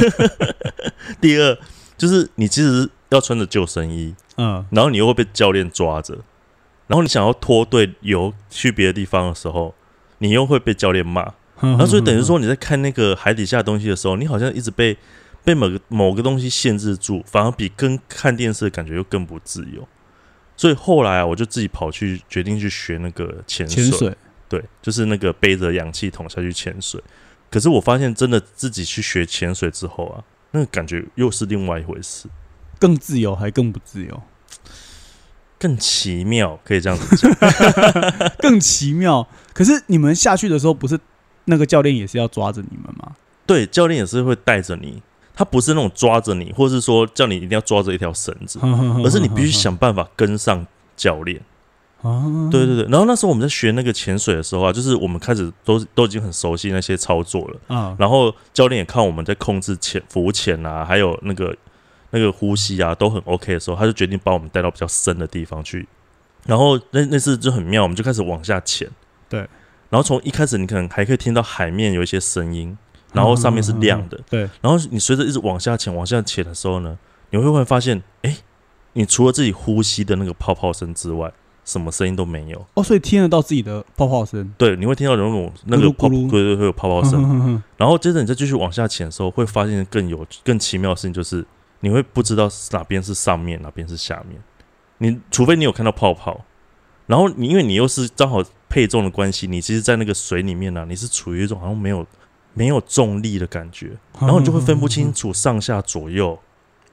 [1.20, 1.58] 第二
[1.98, 6.14] 就是你其实要穿着救生衣，嗯，然后你又会被教练抓着，
[6.86, 9.74] 然后你想要脱队游去别的地方的时候，
[10.18, 11.34] 你又会被教练骂。
[11.60, 14.96] 然后所以等于说你在看那个海底下的东西的时候，你好像一直被
[15.44, 19.86] 被某个某个东西限制住，反而比跟看电视的感觉又更不自由。
[20.60, 24.14] 所以后来啊，我就自己跑去决定去学那个潜潜水，
[24.46, 27.02] 对，就是那个背着氧气桶下去潜水。
[27.50, 32.28] 可是我发现，真的自己去学潜水之后啊，那个感觉又是另外一回事，
[32.78, 34.22] 更自由还更不自由，
[35.58, 37.34] 更奇妙，可以这样子讲，
[38.40, 39.26] 更奇妙。
[39.54, 41.00] 可是你们下去的时候，不是
[41.46, 43.16] 那个教练也是要抓着你们吗？
[43.46, 45.02] 对，教练也是会带着你。
[45.40, 48.58] 他不是那种抓着你，或者是说叫你一定要抓着一条绳子，
[49.02, 50.66] 而是你必须想办法跟上
[50.98, 51.40] 教练。
[52.50, 52.84] 对对对。
[52.90, 57.96] 然后那时候我们在学那个潜水的时候啊，就是我们开始都都已经很熟悉那些操作了啊。
[57.98, 61.56] 然后教练也看我们在控制潜浮潜啊，还有那个
[62.10, 65.88] 那个呼吸啊，都很 OK 的时候，他就决定把我们带到比较深的地方去。
[66.44, 68.86] 然后那那次就很妙，我们就开始往下潜。
[69.30, 69.40] 对。
[69.88, 72.76] 然后从一开始，你可能还可以听到海面有一些声音。
[73.12, 74.48] 然后上面是亮的，对。
[74.60, 76.96] 然后你随着一直往下潜、往下潜的时候呢，
[77.30, 78.36] 你会忽然发现，哎，
[78.92, 81.32] 你除了自己呼吸的那个泡泡声之外，
[81.64, 82.66] 什么声音都没有。
[82.74, 84.52] 哦，所以听得到自己的泡泡声。
[84.56, 87.62] 对，你会听到那种那个泡，对对，会有泡泡声。
[87.76, 91.44] 然后接着你再继续往下潜的时候，会发现更有更奇妙的事情，就是
[91.80, 94.40] 你会不知道哪边是上面，哪边是下面。
[94.98, 96.44] 你除非你有看到泡泡，
[97.06, 102.06] 然后你因为你又是刚好配重的关系，你其实，在那个水里面呢，你是处于一种好像没有。
[102.60, 106.38] 没有重力的感觉，然后你就会分不清楚上下左右。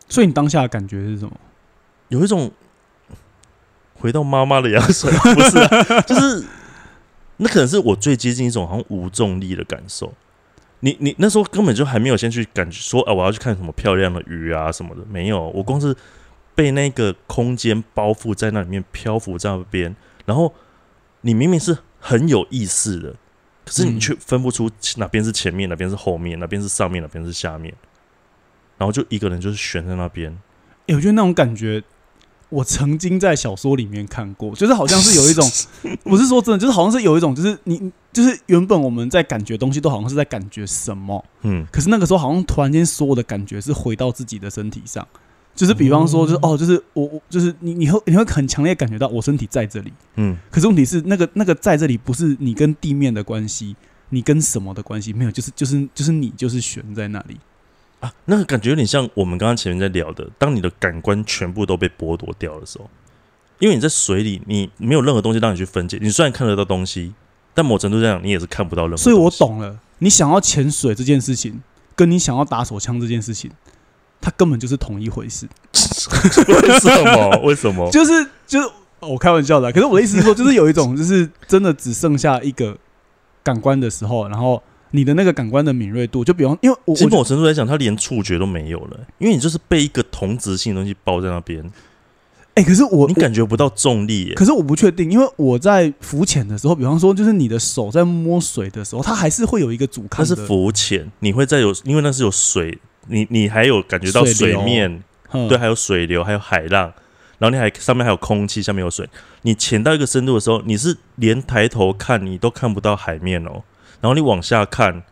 [0.08, 1.32] 所以你当下的感觉是什么？
[2.08, 2.50] 有一种
[3.96, 5.68] 回到妈妈的羊水，不是？
[6.08, 6.46] 就是
[7.36, 10.14] 那可能是我最接近一种好像无重力的感受。
[10.80, 15.50] 你你那时候根本就还没有先去感觉说啊，我要去看什么漂亮的鱼啊什么的，没有。
[15.50, 15.94] 我光是
[16.56, 19.94] 被那个空间包覆在那里面漂浮在那边，
[20.26, 20.54] 然后
[21.20, 23.14] 你明明是很有意识的。
[23.68, 27.74] 可是你却分不出哪边是前面，哪边是后面，哪边是上面，哪边是下面，
[28.78, 30.32] 然后就一个人就是悬在那边。
[30.88, 31.84] 哎，我觉得那种感觉，
[32.48, 35.46] 我曾经在小说里面看过，就是好像是有一种，
[36.06, 45.06] 我是说真的，就是好像是有一种，就是你就是原本我们在感觉东西都好像是在感觉什么，嗯，可是那个时候好像突然间所有的感觉是回到自己的身体上。
[45.58, 50.38] 就是比方说，就是哦，就是我我就是你，你会你会很强烈感觉到我身体在这里，嗯。
[50.52, 53.76] 可是问题是，那个那个在这里不是你跟地面的关系，
[54.10, 57.38] 你跟什么的关系没有，就是就是就是你就是悬在那里
[58.02, 58.14] 啊。
[58.26, 62.88] 那个感觉有点像我们刚刚前面在聊的，当你的感官全部都被剥夺掉的时候，
[63.58, 65.98] 因为你在水里，你没有任何东西让你去分解。
[66.00, 67.16] 你虽然看得到东西，
[67.56, 68.98] 但某程度上你也是看不到任何。
[68.98, 71.60] 所以我懂了，你想要潜水这件事情，
[71.96, 73.50] 跟你想要打手枪这件事情。
[74.28, 77.40] 它根本就是同一回事，为什么？
[77.46, 77.88] 为什么？
[77.90, 78.12] 就是
[78.46, 78.68] 就是
[79.00, 79.72] 哦我开玩笑的啊。
[79.72, 82.78] 可是我的意思是说，就是有一种，就是真的只剩下一个
[83.42, 84.62] 感官的时候，然后
[84.92, 91.64] 你的那个感官的敏锐度，就比方，因为我其实我某程度来讲，他连触觉都没有了，因为你就是被一个同质性的东西包在那边，
[92.56, 94.34] 哎、可是我你感觉不到重力耶。
[94.34, 106.94] 可是我不确定，因为我在浮潜的时候，比方说，就是你的手在摸水的时候，它还是会有一个阻抗它是的，浮潜，你会在有，因为那是有水，你你还有感觉到水面，嗯对，还有水流，还有海浪，
[107.38, 109.08] 然后你还上面还有空气，下面有水。
[109.42, 113.64] 你潜到一个深度的时候，你是连抬头看你都看不到海面哦，
[114.02, 115.04] 然后你往下看，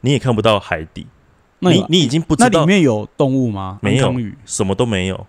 [0.00, 1.06] 你也看不到海底，
[1.58, 3.78] 那你你已经不知道那里面有动物吗？
[3.82, 5.26] 没有什么都没有，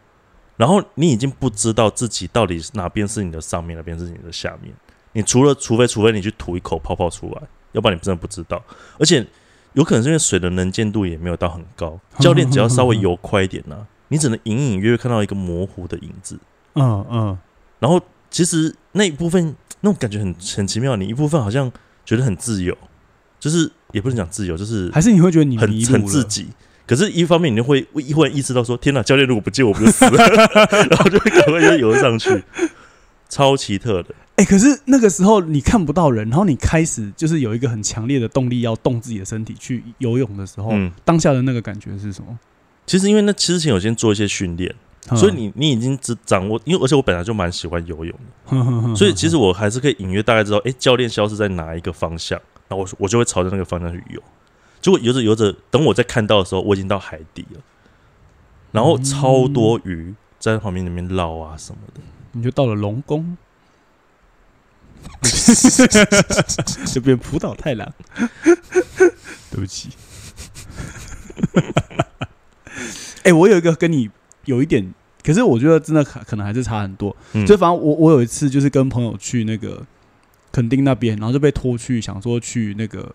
[0.58, 4.74] 然后你已经不知道自己到底是哪边是你的上面，哪边是你的下面。
[5.14, 7.42] 你除了除非除非你去吐一口泡泡出来，
[7.74, 8.64] 要不然你真的不知道。
[8.98, 9.26] 而且
[9.74, 16.40] 有可能是因为水的能见度也没有到很高，教练只要稍微游快一点呢、 你只能隐隐约约看到一个模糊的影子。
[16.76, 17.38] 嗯嗯，
[17.80, 21.72] 然后其实那一部分那种感觉很很奇妙，你一部分好像
[22.06, 22.76] 觉得很自由，
[23.40, 26.48] 就是也不能讲自由，就是还是你会觉得你很很自己。
[26.86, 30.18] 可是，一方面你就会忽然意识到说：“天哪，教练如果不救我，不就死了？”
[30.92, 32.44] 然后就会赶快就游上去，
[33.30, 34.14] 超奇特的。
[34.44, 42.38] 哎、可是那个时候你看不到人，然后你开始就是有一个很强烈的动力要动自己的身体去游泳的时候，嗯，当下的那个感觉是什么？
[42.86, 44.76] 其实因为那之前有先做一些训练，
[45.10, 48.14] 嗯所以你你已经只掌握，因为而且我本来就蛮喜欢游泳
[48.50, 54.22] 的，你所以其实我还是可以隐约大概知道，哎、教练消失在哪一个方向，然后我我就会朝着那个方向去游。
[54.82, 57.62] 结果游着游着，等我在看到的时候，我已经到海底了，
[58.74, 62.02] 然后超多鱼在旁边那边捞啊什么的。
[62.34, 63.38] 你就到了龙宫，
[66.92, 67.92] 就变浦岛太郎。
[69.52, 69.90] 对不起。
[73.24, 74.10] 哎、我有一个跟你
[74.46, 77.16] 有一点，可是我觉得真的可可能还是差很多。
[77.34, 79.82] 嗯就反正我我有一次就是跟朋友去那个
[80.52, 83.14] 垦丁那边，然后就被拖去想说去那个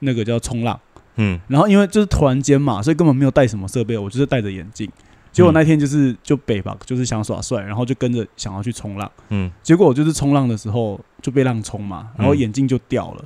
[0.00, 0.78] 那个叫冲浪，
[1.16, 4.90] 嗯然后因为就是突然间嘛，所以根本没有带什么设备，我就是戴着眼镜。
[5.32, 9.10] 结果那天就是就北吧，就是想耍帅，然后就跟着想要去冲浪。
[9.30, 9.50] 嗯。
[9.62, 13.24] 结果我就是冲浪的时候就被浪冲嘛，然后嗯眼镜就掉了。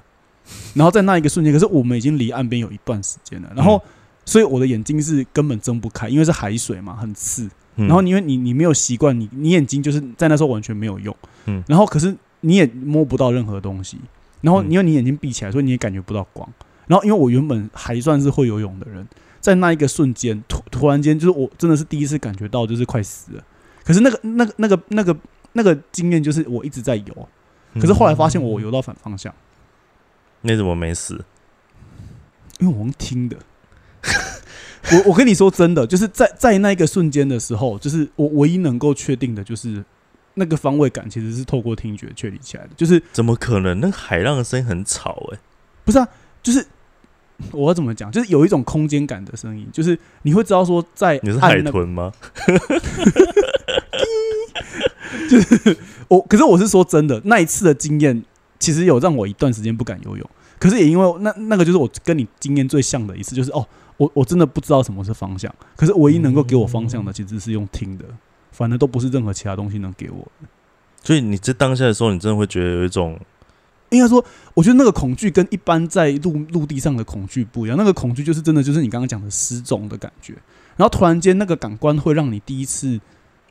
[0.75, 3.83] 然后在那一个瞬间，可是我们已经离岸边有一段时间了，然后
[4.25, 7.51] 所以我的眼睛是根本睁不开，因为是海水嘛，很刺。
[7.75, 11.15] 嗯，然后因为你你没有习惯，你你眼睛就是在那时候完全没有用，
[11.47, 11.63] 嗯。
[11.67, 13.99] 然后可是你也摸不到任何东西，
[14.41, 14.71] 然后嗯。
[14.71, 16.49] 因为你眼睛闭起来，所以你也感觉不到光。
[16.87, 19.05] 然后因为我原本还算是会游泳的人，
[19.47, 23.45] 在那一个瞬间，突突然间就是我真的是第一次感觉到就是快死了。
[23.85, 25.17] 可是那个那个那个那个
[25.53, 27.29] 那个经验就是我一直在游，
[27.75, 29.33] 可是后来发现我游到反方向，
[30.41, 31.25] 那怎么没死？
[32.59, 33.37] 因为我用听的。
[34.91, 39.85] 我我跟你说真的，就是在在那一个瞬间的时候，就是我唯一能够确定的就是
[40.35, 42.71] 那个方位感其实是透过听觉确立起来的。
[42.77, 43.79] 就是怎么可能？
[43.79, 45.39] 那海浪的声音很吵哎、
[45.85, 46.09] 不是啊，
[46.43, 46.67] 就是
[47.53, 48.11] 我要怎么讲？
[48.11, 52.13] 就是有一种空间感的声音，就是你会知道说在你是海豚吗？
[55.29, 55.77] 就是？
[56.09, 58.23] 我可是我是说真的，那一次的经验
[58.59, 60.31] 其实有让我一段时间不敢游泳。
[60.59, 65.55] 可是也因为那那个就是我跟你经验最像的一次，就是哦，我我真的不知道什么是方向。
[65.77, 68.05] 可是唯一能够给我方向的，其实是用听的，
[68.53, 70.49] 反而都不是任何其他东西能给我的。
[71.03, 73.19] 所以你在当下的时候，你真的会觉得有一种
[73.91, 77.79] 应该说，我觉得那个恐惧跟一般在陆陆地上的恐惧不一样。
[77.79, 80.35] 那个恐惧就是真的就是你刚刚讲的失重的感觉，
[80.77, 83.01] 然后突然间那个感官会让你第一次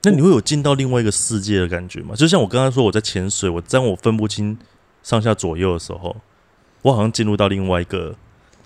[0.04, 2.13] 那你会有进到另外一个世界的感觉吗？
[2.15, 4.58] 就像我刚刚说我在潜水，我当我分不清
[5.02, 6.15] 上下左右的时候，
[6.84, 8.13] 我好像进入到另外一个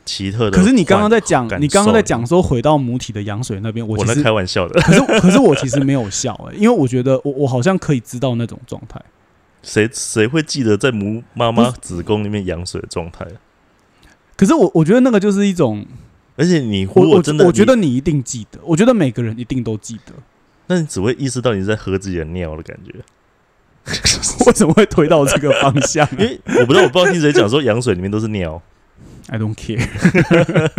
[0.03, 0.58] 奇特的。
[0.58, 8.99] 可是你刚刚在讲， 你刚刚在讲说回到母体的羊水那边，我我在开玩笑的，可是可是我其实没有笑哎、因为我觉得我我好像可以知道那种状态。
[9.61, 13.25] 谁谁会记得在母妈妈子宫里面羊水的状态？
[14.35, 15.85] 可是我我觉得那个就是一种，
[16.37, 20.13] 而且你如我我果真的，我觉，得你一定记得，我觉得每个人一定都记得。
[20.67, 22.93] 那你只会意识到你在喝自己的尿的感觉。
[24.45, 28.61] 为什么会推到这个方向、啊 因为我不知道，我不知道听谁讲说羊水里面都是尿。
[29.27, 29.85] I don't care。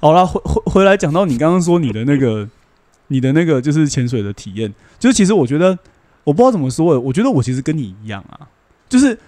[0.00, 2.48] 好了，回回回来讲到你刚刚说你的那个，
[3.08, 5.78] 你的那个就是潜水的体验，就是其实我觉得
[6.24, 8.48] 我不知道怎么说欸，我觉得我其实跟你一样啊，
[8.88, 9.18] 就是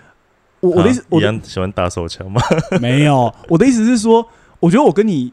[0.61, 2.41] 我我的意思啊，我的一样喜欢打手枪吗？
[2.81, 4.27] 没有，我的意思是说，
[4.61, 5.33] 我觉得我跟你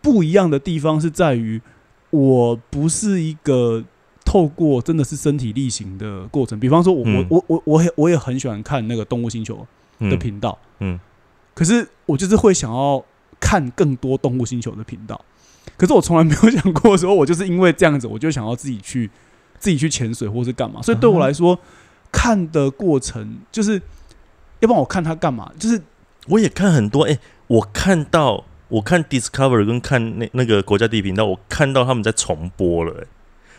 [0.00, 1.60] 不一样的地方是在于，
[2.10, 3.84] 我不是一个
[4.24, 6.58] 透过真的是身体力行的过程。
[6.58, 9.56] 比方说我，嗯我我我我也我也很喜欢看那个动物星球
[10.00, 10.98] 的嗯频道，嗯
[11.54, 13.04] 可是我就是会想要
[13.38, 15.20] 看更多动物星球的频道。
[15.76, 19.10] 可是我从来没有想过说，我就是因为这样子，我就想要自己去
[19.66, 20.80] 自己去潜水或是干嘛。
[20.80, 21.58] 所以对我来说，
[22.12, 23.82] 看的过程就是，
[24.60, 25.50] 要不然我看他干嘛？
[25.58, 25.82] 就是
[26.28, 33.06] 我也看很多，哎、我看到我看 Discover 跟看那那个国家地理频道，我看到他们在重播了、哎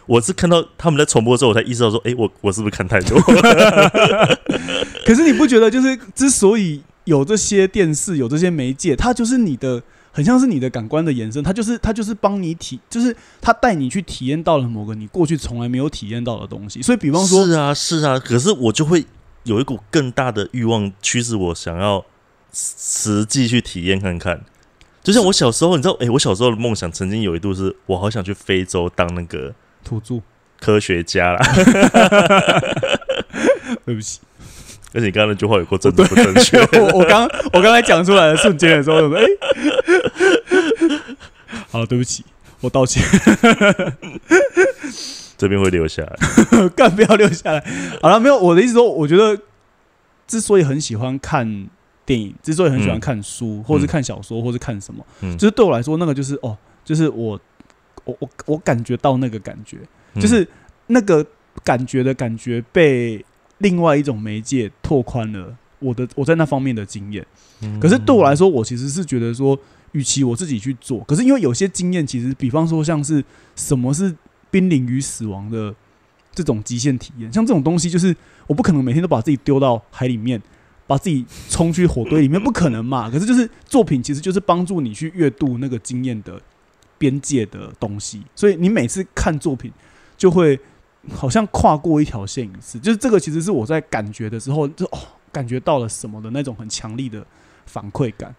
[0.08, 3.20] 我是看到他们在重播的时候，我才意识到说，哎、我我是不是看太多？
[5.06, 9.84] 可是你不觉得，就是之所以有这些电视、有这些媒介，它就是你的，
[10.18, 16.82] 很像是你的感官的延伸，它就是它就是帮你体，就是它带你去体验到了某个你过去从来没有体验到的东西。
[16.82, 19.06] 所以，比方说，是啊，是啊，可是我就会
[19.44, 22.04] 有一股更大的欲望驱使我想要
[22.52, 24.44] 实际去体验看看。
[25.04, 29.54] 就像我小时候，你知道，哎、我小时候的梦想曾经有一度是我好想去非洲当那个
[29.84, 30.20] 土著，
[30.60, 31.46] 科学家啦。
[33.86, 34.20] 对不起，
[34.98, 39.24] 而且你刚刚那句话有过政治不正确， 我我刚我刚才讲出来的瞬间的时候，我说，哎、
[41.70, 42.26] 好，对不起，
[42.62, 43.04] 我道歉，
[45.38, 46.18] 这边会留下来。
[46.76, 47.64] 干不要留下来。
[48.02, 49.40] 好了，没有我的意思说，我觉得
[50.26, 51.68] 之所以很喜欢看
[52.04, 53.00] 电影，之所以很喜欢嗯。
[53.00, 55.38] 看书，或者是看小说，或是看什么，嗯。
[55.38, 57.40] 就是对我来说，那个就是哦，就是我
[58.04, 59.78] 我我我感觉到那个感觉，
[60.16, 60.22] 嗯。
[60.22, 60.48] 就是
[60.88, 61.24] 那个
[61.64, 63.24] 感觉的感觉被
[63.60, 67.26] 另外一种媒介拓宽了我的我在那方面的经验。
[67.62, 69.58] 嗯可是对我来说，我其实是觉得说，
[69.94, 73.24] 与其我自己去做，可是因为有些经验，其实比方说像是
[73.56, 74.16] 什么是
[74.52, 75.74] 濒临于死亡的
[76.34, 80.40] 这种极限体验，像这种东西，就是我不可能每天都把自己丢到海里面，
[80.86, 83.10] 把自己冲去火堆里面，不可能嘛。
[83.12, 86.40] 可是就是作品，其实就是帮助你去阅读那个经验的
[87.00, 89.72] 边界的东西，所以你每次看作品
[90.16, 90.60] 就会
[91.14, 95.00] 好像跨过一条线一次，就是这个其实是我在感觉的时候，就哦
[95.32, 97.26] 感觉到了什么的那种很强力的
[97.66, 98.36] 反馈感。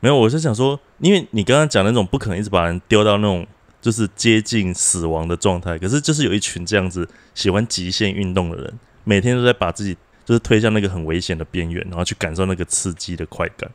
[0.00, 3.46] 没有，我是想说，因为你刚刚讲那种不可能一直把人丢到那种
[3.80, 13.70] 就是接近死亡的状态，可是就是有一群这样子喜欢极限运动的人，每天都在把自己就是推向那个很危险的边缘，然后去感受那个刺激的快感，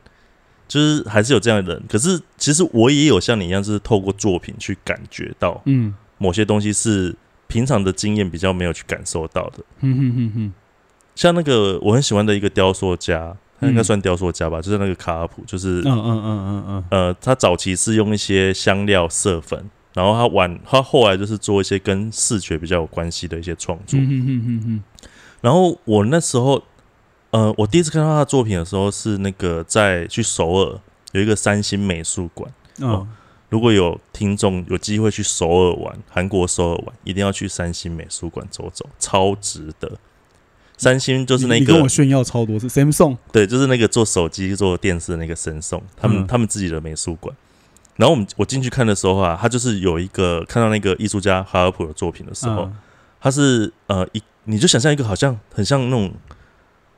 [0.67, 1.83] 就是还是有这样的人。
[1.87, 7.15] 可是其实我也有像你一样，就是透过作品去感觉到嗯某些东西是
[7.49, 9.57] 平常的经验比较没有去感受到的。
[9.81, 10.53] 哼哼哼哼，
[11.15, 23.99] 像那个我很喜欢的一个雕塑家，他应该嗯算雕塑家吧，就是那个卡尔普，就是嗯嗯嗯嗯嗯呃，他早期是用一些香料色粉，然后他晚他后来就是做一些跟视觉比较有关系的一些创作。
[25.41, 26.63] 然后我那时候，
[27.31, 30.79] 呃，我第一次看到他的作品的时候是那个在去首尔
[31.13, 32.51] 有一个三星美术馆。
[32.81, 33.07] 嗯
[33.49, 39.91] 如果有听众有机会去首尔玩，韩国首尔玩，一定要去三星美术馆走走，超值得。
[40.77, 47.35] 三星就是那个你你跟我炫耀超多次，Samsung，对，就是那个做手机、做电视的那个神送，他们、嗯他们自己的美术馆。
[47.97, 52.77] 然后我们我进去看的时候啊，他就是有一个看到那个艺术家哈尔普的作品的时候，嗯
[53.19, 56.13] 他是呃一你就想象一个好像很像那种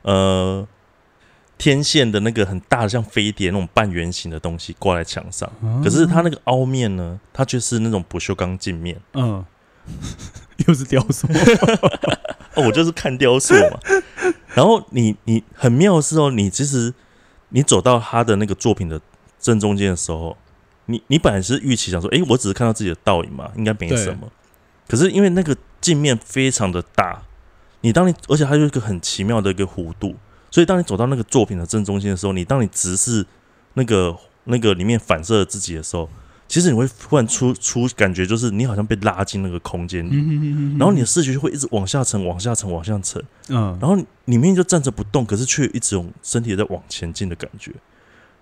[0.02, 0.64] 呃
[1.62, 5.48] 天线的那个很大的像飞碟那种半圆形的东西挂在墙上，
[5.80, 9.00] 可是它那个凹面呢，它却是那种不锈钢镜面。
[9.12, 9.44] 嗯，
[10.66, 11.28] 又是雕塑，
[12.58, 13.78] 哦，我就是看雕塑嘛。
[14.54, 16.92] 然后你你很妙的是哦，你其实
[17.50, 19.00] 你走到他的那个作品的
[19.38, 20.36] 正中间的时候，
[20.86, 24.28] 你你本来是预期想说，诶，我只是看到自己的倒影嘛，应该没什么。
[24.88, 27.22] 可是因为那个镜面非常的大，
[27.82, 30.16] 你当你而且它有一个很奇妙的一个弧度，
[30.52, 33.26] 所以当你走到那个作品的正中心的时候，你当你直视
[33.74, 36.08] 那个那个里面反射自己的时候，
[36.46, 47.72] 其实你会忽然出出感觉，就是你好像被拉进那个空间里，嗯然后你的视觉就会一直往下沉、往下沉、往下沉，嗯然后你明明就站着不动，可是却一直用身体在往前进的感觉。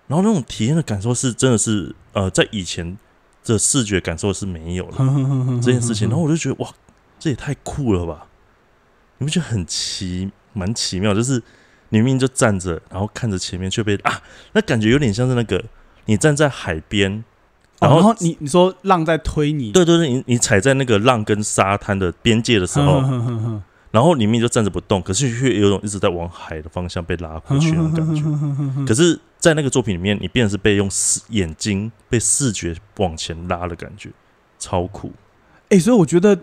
[0.07, 2.97] 然后那种体验的感受是真的是呃，在以前
[3.45, 4.97] 的视觉感受是没有了
[5.63, 6.09] 这件事情。
[6.09, 6.69] 然后我就觉得哇，
[7.17, 8.27] 这也太酷了吧！
[9.19, 11.13] 你不觉得很奇蛮奇妙？
[11.13, 11.41] 就是
[11.91, 14.21] 你明明就站着，然后看着前面，却被啊，
[14.53, 15.63] 那感觉有点像是那个
[16.07, 17.23] 你站在海边，
[17.79, 23.01] 哦然后然后你你说浪在推你，对对对，你你踩在那个浪跟沙滩的边界的时候，
[23.91, 28.23] 然后你明明就站着不动，可是却有种一直在往海的方向被拉过去那种感觉。
[28.23, 34.09] 觉可是，在那个作品里面，你变成是被用视眼睛被视觉往前拉的感觉，
[34.57, 35.11] 超酷。
[35.67, 36.37] 哎、所以我觉得，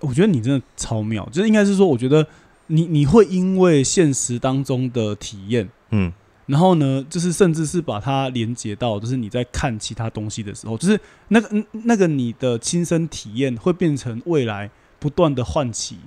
[0.00, 2.26] 我觉得你真的超妙，就是应该是说，我觉得
[2.68, 6.12] 你你会因为现实当中的体验，嗯，
[6.46, 10.98] 然后呢，就是甚至是把它连接到，就是你在看其他东西的时候，就是
[11.28, 15.98] 那个嗯那个你的亲身体验会变成未来不断的唤起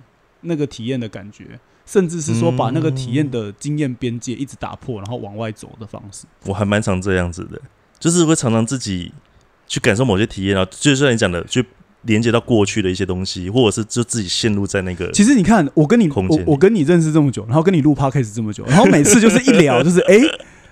[0.42, 6.26] 那个体验的感觉，甚至是说把那个体验的经验边界一直打破，然后往外走的方式。
[6.46, 7.62] 我还蛮常这样子的，
[7.98, 9.12] 就是会常常自己
[9.68, 11.66] 去感受某些体验，然后就像你讲的，去
[12.04, 20.20] 连接到过去的一些东西，或者是就自己陷入在那个其实你看，我跟你我我跟你认识这么久，然后跟你录 podcast 这么久，然后每次就是一聊就是 哎。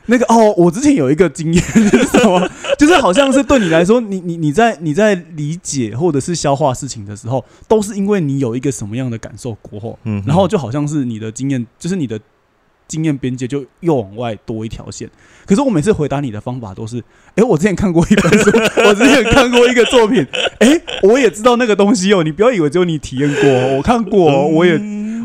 [0.10, 2.50] 那个哦，我之前有一个经验是什么？
[2.80, 12.18] 就是好像是对你来说，你你你在你在理解或者是消化事情的时候，都是因为你有一个什么样的感受过后，嗯，然后就好像是你的经验，就是你的
[12.88, 15.10] 经验边界就又往外多一条线。
[15.46, 17.04] 可是我每次回答你的方法都是：
[17.36, 18.52] 哎、我之前看过一本书，
[18.88, 20.26] 我之前看过一个作品，
[20.60, 22.24] 哎、我也知道那个东西哦。
[22.24, 24.80] 你不要以为只有你体验过哦，我看过哦，我也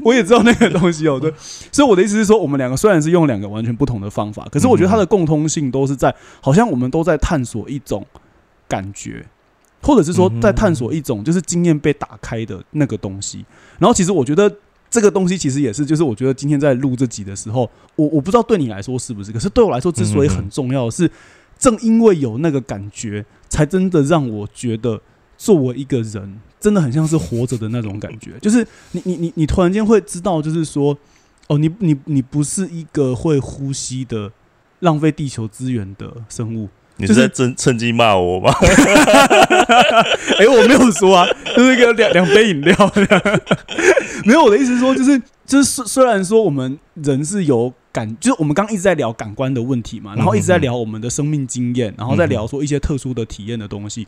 [0.05, 1.19] 我也知道那个东西哦。
[1.21, 1.33] 对，
[1.71, 8.07] 所以我的意思是说，我们两个虽然是用两个完全不同的方法，可是我觉得它的共通性都是在，好像我们都在探索一种
[8.69, 9.25] 感觉。
[9.85, 13.45] 或者是说，在探索一种就是经验被打开的那个东西，
[13.81, 14.49] 然后其实我觉得
[14.93, 17.63] 这个东西其实也是，就是我觉得今天在录这集的时候，
[17.97, 21.11] 我我不知道对你来说是不是，可是对我来说，之所以很重要是，
[21.59, 25.01] 正因为有那个感觉，才真的让我觉得
[25.39, 28.33] 作为一个人，真的很像是活着的那种感觉。
[28.43, 30.99] 就是你你你你突然间会知道，就是说，
[31.49, 34.31] 哦，你你你不是一个会呼吸的
[34.81, 36.69] 浪费地球资源的生物。
[36.97, 38.53] 你是是在趁趁机骂我吗？
[40.39, 41.27] 哎、我没有说啊，
[41.57, 42.93] 就是一个两两杯饮料。
[44.25, 54.07] 没有，我的意思是说，就是就是虽虽然说我们人是有感，就是我们刚刚一直在聊感官的问题嘛，然后一直在聊我们的生命经验，然后再聊说一些特殊的体验的东西。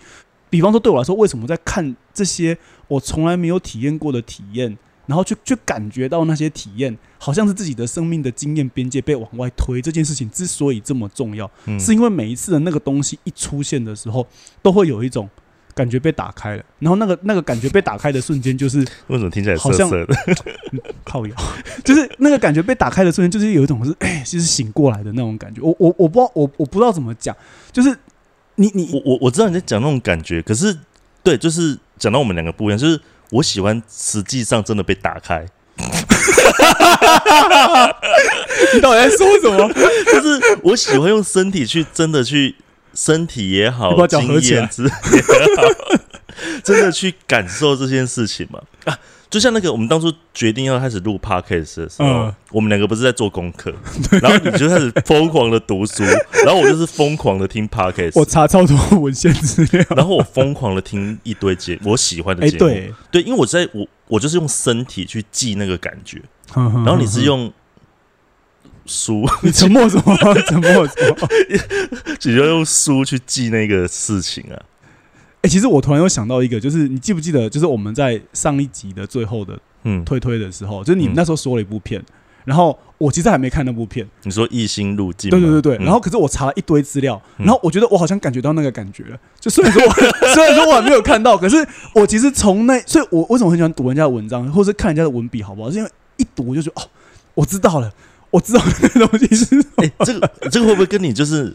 [0.51, 2.57] 比方说，对我来说，为什么在看这些
[2.87, 14.27] 我从来没有体验过的体验，然后去去感觉到那些体验，好像是自己的生命的经验边界被往外推，这件事情之所以这么重要，嗯是因为每一次的那个东西一出现的时候，
[14.63, 15.29] 都会有一种
[15.75, 18.79] 感觉被打开了，然后那个那个感觉被打开的瞬间，就是
[19.09, 19.91] 为什么听起来好像？
[21.05, 21.35] 靠摇，
[21.85, 25.61] 就是那个感觉被打开的瞬间，就是有一种是哎，就是醒过来的那种感觉。
[25.61, 27.37] 我我我不知道，我我不知道怎么讲，
[27.73, 27.97] 就是
[28.57, 30.77] 你你我我我知道你在讲那种感觉，可是
[31.23, 33.01] 对，就是讲到我们两个不一样，就是
[33.35, 35.45] 我喜欢实际上真的被打开，
[38.75, 39.69] 你到底在说什么？
[40.13, 42.55] 就是我喜欢用身体去真的去
[42.95, 45.63] 身体也好经验之也好，
[46.63, 48.97] 真的去感受这件事情嘛啊。
[49.35, 53.75] 就像那个，我们当初决定要开始录 podcast 的时候，嗯我们两个不是在做功课，
[54.23, 56.05] 然后你就开始 疯狂的读书，
[56.45, 59.85] 然后我就是疯狂的听 podcast，我查超多文献资料。
[59.97, 66.23] 然后我疯狂的听一堆节我喜欢的哎，节目，对，对，因为我在我我就是用身体去记那个感觉，
[66.55, 67.53] 然然后你是用
[68.87, 70.17] 书，你沉默什么？
[70.47, 71.29] 沉默什么？
[72.21, 74.63] 只要用书去记那个事情啊。
[75.45, 82.03] 哎、其实我突然又想到一个，就是你记不记得，就是我们在上一集的最后的嗯，推推的时候，就是你们那时候说了一部片，
[82.47, 85.85] 然后我其实还没看那部片，你说异星路径，对对对对，嗯。
[85.85, 87.45] 然后可是我查了一堆资料，嗯。
[87.45, 89.91] 然后我觉得我好像感觉到那个感觉了，就虽然说我
[90.33, 91.57] 虽然说我还没有看到，可是
[91.95, 95.71] 我其实从那，所以我为什么很喜欢读人家的文章，或是看人家的文笔，好不好？
[95.71, 96.89] 是因为一读我就觉得哦，
[97.35, 97.93] 我知道了，
[98.31, 101.55] 我知道那个东西是哎、这个这个会不会跟你就是，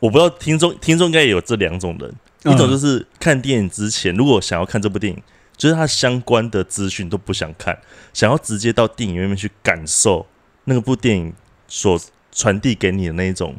[0.00, 2.14] 我不知道听众听众应该也有这两种人，嗯
[2.44, 5.22] 一种就是看电影之前，如果想要看这部电影，
[5.56, 7.78] 就是它相关的资讯都不想看，
[8.12, 10.26] 想要直接到电影院里面去感受
[10.64, 11.32] 那部电影
[11.66, 13.54] 所传递给你的那一种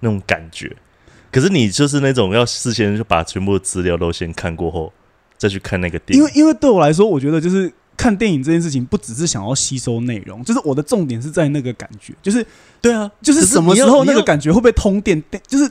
[0.00, 0.74] 那种感觉。
[1.30, 4.90] 可是你就是那种要事先就把全部的资料都先看过后，
[5.36, 6.22] 再去看那个电影。
[6.22, 12.44] 因为因为对我来说，我觉得就是看电影这件事情，不只是想要吸收内容，就是我的重点是在那个感觉，就是
[12.80, 15.70] 对啊，就是什么时候那个感觉会被通电，就是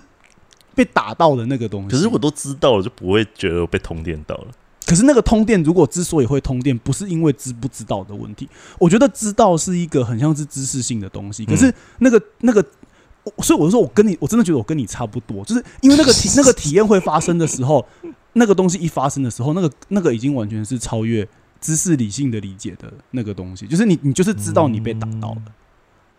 [0.76, 1.90] 被打到的那个东西。
[1.90, 4.48] 可是我都知道了，就不会觉得我被通电到了。
[4.86, 8.48] 可是那个通电，如果之所以会通电，不是因为知不知道的问题，
[8.78, 11.44] 我觉得知道是一个很像是知识性的东西。
[11.44, 12.64] 可是那个那个，
[13.40, 17.84] 所以我就说我跟你，我真的觉得我跟你差不多，就是因为那个体那个体验会发生的时候，
[18.34, 21.28] 那个东西一发生的时候，那个那个已经完全是超越
[21.60, 25.42] 知识理性的理解的那个东西，就是你你就是知道你被打到了，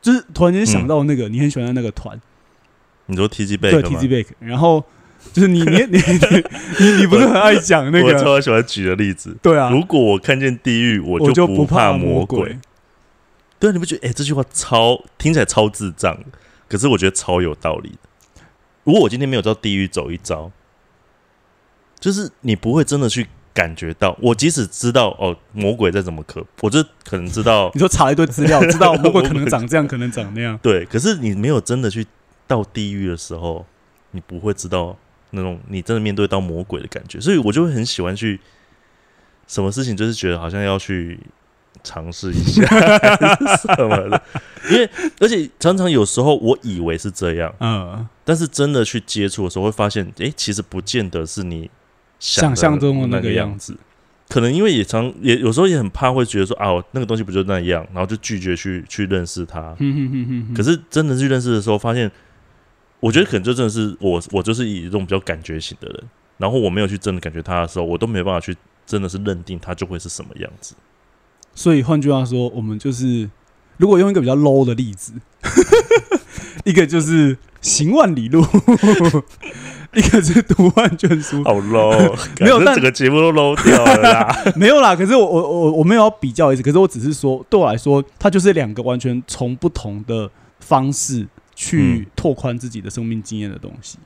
[0.02, 2.20] 就是突然间想到那个、你很喜欢的那个团，
[3.06, 4.84] 你说 T G 贝对 T G Back，然后
[5.32, 6.44] 就是你你 你你
[6.78, 9.36] 你你不是很爱讲那个我个超喜欢举的例子。
[9.42, 12.56] 对啊，如果我看见地狱，我我就不怕魔鬼。。
[13.58, 14.08] 对啊，你不觉得？
[14.08, 16.18] 哎、这句话超听起来超智障，
[16.68, 18.42] 可是我觉得超有道理的。
[18.84, 20.50] 如果我今天没有到地狱走一遭，
[21.98, 24.16] 就是你不会真的去感觉到。
[24.20, 30.58] 我即使知道哦，魔鬼再怎么可，我就可能知道你说查一堆资料， 知道魔鬼可能长这样，可能长那样。
[30.62, 32.06] 对，可是你没有真的去
[32.46, 33.64] 到地狱的时候，
[34.12, 34.96] 你不会知道
[35.30, 38.40] 那种你真的面对到魔鬼的感觉，所以我就会很喜欢去
[39.46, 41.18] 什么事情，就是觉得好像要去
[41.82, 42.64] 尝试一下
[43.58, 44.22] 什么的，
[44.70, 44.88] 因为
[45.20, 51.70] 而且常常有时候我以为是这样，嗯，但是真的去接触的时候，会发现，诶，其实不见得是你
[52.18, 53.58] 想象中的那那个样样。
[53.58, 53.76] 子。
[54.28, 59.60] 可能因为也常也有时候也很怕，会觉得说啊，那个东西不就那样，然后就拒绝去去认识它。
[59.78, 60.54] 哼哼哼哼哼。
[60.54, 62.10] 可是真的去认识的时候，发现，
[63.00, 66.04] 我觉得可能就真的是我，我就是以这种比较感觉型的人，
[66.38, 70.74] 然后我没有去真的感觉他的时候，我都没办法去真的是认定他就会是什么样子。
[71.54, 73.30] 所以换句话说，我们就是
[73.76, 75.12] 如果用一个比较 low 的例子，
[76.64, 78.44] 一个就是行万里路，
[79.94, 84.52] 一个是读万卷书，好 low， 没有但整个节目都 low 掉了啦。
[84.56, 84.94] 没有啦。
[84.96, 90.30] 可是我我我我没有要比较意思，可是我只是说，对我来说，它就是两个完全从不同的
[90.60, 91.26] 方式
[91.56, 92.06] 去嗯。
[92.14, 93.98] 拓宽自己的生命经验的东西。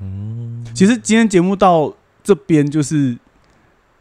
[0.00, 1.94] 嗯，其实今天节目到
[2.24, 3.16] 这边就是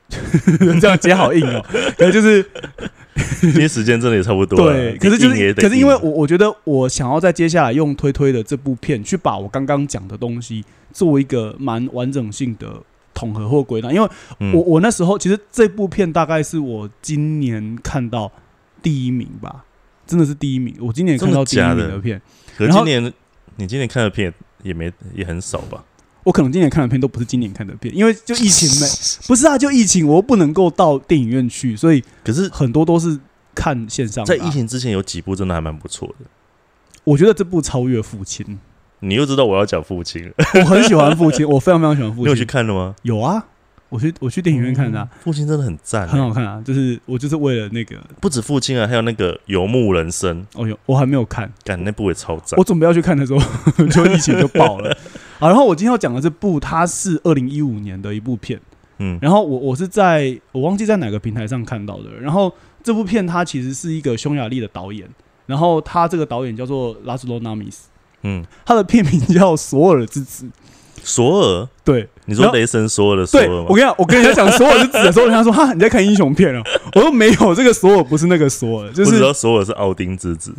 [0.82, 1.64] 这样接好硬哦、
[1.98, 2.44] 可是就是
[3.40, 4.58] 今天时间真的也差不多。
[4.72, 12.82] 对，可是就是，可是因为我我觉得我想要在接下来用推推的这部片去把我刚刚讲的东西做一个蛮完整性的
[13.14, 14.10] 统合或归纳，因为
[14.40, 14.54] 嗯。
[14.54, 18.32] 我我那时候其实这部片大概是我今年看到
[18.82, 19.64] 第一名吧，
[20.06, 22.22] 真的是第一名，我今年看到第一名的片，
[22.58, 23.14] 可是今年
[23.58, 24.34] 你今年看的片
[24.64, 25.84] 也没也很少吧？
[26.24, 28.88] 我可能今年看的片都不是今年看的片，因为就疫情没
[29.28, 33.20] 不是啊，就疫情我又不能够到电影院去，所以可是，很多都是
[33.54, 36.26] 看线上啊、在疫情之前有几部真的还蛮不错的。
[37.04, 38.58] 我觉得这部超越父亲，
[39.02, 42.46] 你又知道我要讲父亲了，我很喜欢父亲，我非常非常喜欢父亲你有去。
[42.46, 42.96] 看了吗？
[43.02, 43.46] 有啊，
[43.94, 46.60] 我去我去电影院看的、啊，父亲真的很赞欸，很好看啊。
[46.66, 52.64] 就是我就是为了那个，不止父亲啊，还有那个游牧人生，哦哟，我还没有看，感那部也超赞我。
[52.64, 53.40] 准备要去看的时候，
[53.94, 54.90] 就疫情就爆了。
[55.38, 58.60] 啊，然后我今天要讲的这部，它是二零一五年的一部片，
[58.98, 62.10] 嗯然后我我是在我忘记在哪个平台上看到的。
[62.20, 65.08] 然后这部片它其实是一个匈牙利的导演，
[65.46, 67.90] 然后他这个导演叫做拉斯罗纳米斯，
[68.24, 70.46] 嗯，他的片名叫《索尔之子》。
[71.06, 73.76] 索尔，对，你说雷神索尔的索对，尔吗我？
[73.76, 76.62] 跟你讲，我跟人家讲索尔之子的时候，人家说 哈你在看英雄片哦，
[76.96, 80.54] 我说没有，这个索尔不是那个索尔，就是知道索尔是奥丁之子。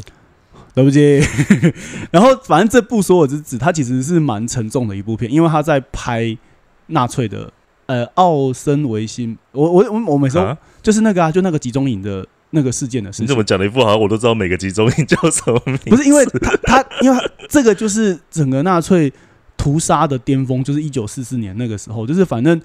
[0.74, 1.22] 对不起。
[2.10, 6.36] 然后反正这部《索尔之子》它其实是蛮沉重的一部片，因为他在拍
[6.88, 7.48] 纳粹的
[7.86, 10.58] 呃奥森维辛，我我我我每次啊？
[10.82, 13.36] 就是那个啊，就那个集中营的那个事件的事情你怎。
[13.36, 15.90] 么讲的一副好像我都知道每个集中营叫什么名字？
[15.90, 19.12] 不是因为他他，因为他这个就是整个纳粹
[19.56, 22.60] 屠杀的巅峰，就是一九四四年那个时候，就是反正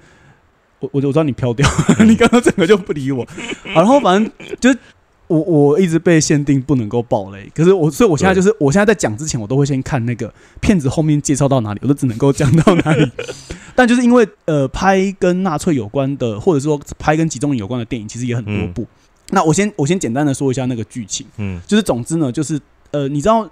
[0.78, 1.68] 我我我知道你飘掉，
[2.06, 3.26] 你刚刚整个就不理我，
[3.74, 4.78] 好 然后反正就是
[5.26, 13.10] 我我一直被限定不能够爆雷，可是我所以我现在就是我现在在讲之前，我都会先看那个片子后面介绍到哪里，我都只能够讲到哪里。
[13.76, 18.86] 但就是因为呃拍跟纳粹有关的，或者说拍跟集中营有关的电影，其实也很多嗯部。
[19.30, 21.24] 那我先我先简单的说一下那个剧情。
[21.36, 22.60] 嗯就是总之呢，就是
[22.90, 23.48] 呃，你知道，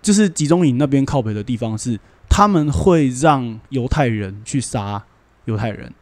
[0.00, 5.04] 就是集中营那边靠北的地方是，他们会让犹太人去杀
[5.44, 5.92] 犹太人，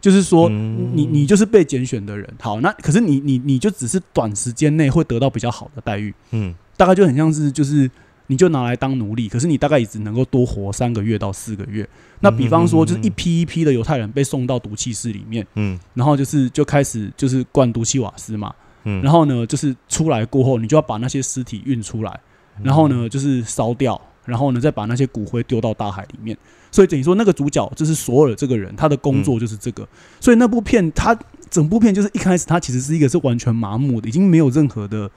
[0.00, 0.92] 就是说，嗯。
[0.94, 6.54] 你你就是被拣选的人，好，那可是你你你就只是短时间内会得到比较好的待遇，嗯。
[6.76, 7.90] 大概就很像是就是。
[8.26, 11.84] 你就拿来当奴隶，可是你大概也只能够多活三个月到四个月。
[12.20, 15.76] 那比方说，就是一批一批的犹太人被送到毒气室里面，嗯。
[15.94, 18.54] 然后就是就开始就是灌毒气瓦斯嘛，
[18.84, 22.20] 嗯，然后呢，就是出来过后，你就要把那些尸体运出来，
[22.62, 26.36] 然后呢，就是烧掉，然后呢，再把那些骨灰丢到大海里面。
[26.72, 29.86] 所以等于说，那个主角就是索尔这个人，他的工作就是这个。
[30.20, 31.18] 所以那部片，他
[31.50, 35.10] 整部片就是一开始他其实是一个是完全麻木的，已经没有任何的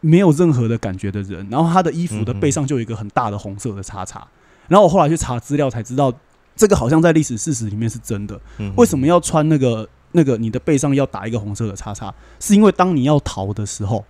[0.00, 1.46] 没有任何的感觉的人。
[1.48, 4.26] 然后他的衣服的背上就有一个很大的红色的叉叉。
[4.66, 6.12] 然后我后来去查资料才知道，
[6.56, 8.40] 这个好像在历史事实里面是真的。
[8.58, 12.12] 嗯为什么要穿那个那个你的背上要打一个红色的叉叉？
[12.40, 14.04] 是因为当你要逃的时候，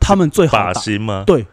[0.00, 0.80] 他们最好打。
[0.80, 1.24] 心吗？
[1.26, 1.46] 对，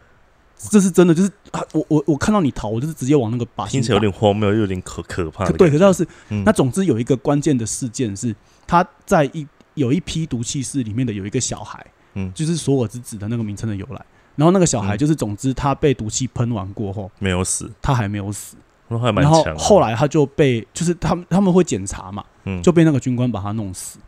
[0.70, 4.00] 这是真的，就是啊我我我看到你逃，我就是直接往那个靶心听起来有打。
[4.00, 5.76] 点荒谬，又有点可可怕对，可。
[5.76, 8.34] 是要是嗯那总之有一个关键的事件是，
[8.66, 11.84] 他在一有一批毒气室里面的有一个小孩，
[12.14, 14.04] 嗯就是索尔之子的那个名称的由来。
[14.36, 18.56] 然后那个小孩嗯就是，总之他被毒气喷完过后，没有死，他还没有死。
[18.88, 19.56] 那还蛮然后强。
[19.56, 23.98] 后来他就被，就是他们他们会检查嘛，嗯，就被那个军官把他弄死。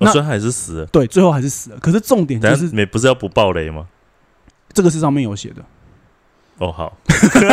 [0.00, 1.78] 那然还是死了，对，最后还是死了。
[1.78, 3.86] 可是重点就是是没不是要不爆雷吗？
[4.72, 5.62] 这个是上面有写的。
[6.58, 6.96] 哦，好，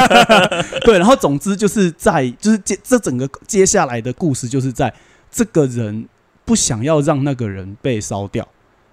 [0.86, 4.93] 对，然后总之就是在就是接这整个接下来的故事，就是在
[5.32, 6.07] 这个人
[6.45, 8.47] 不想要让那个人被烧掉，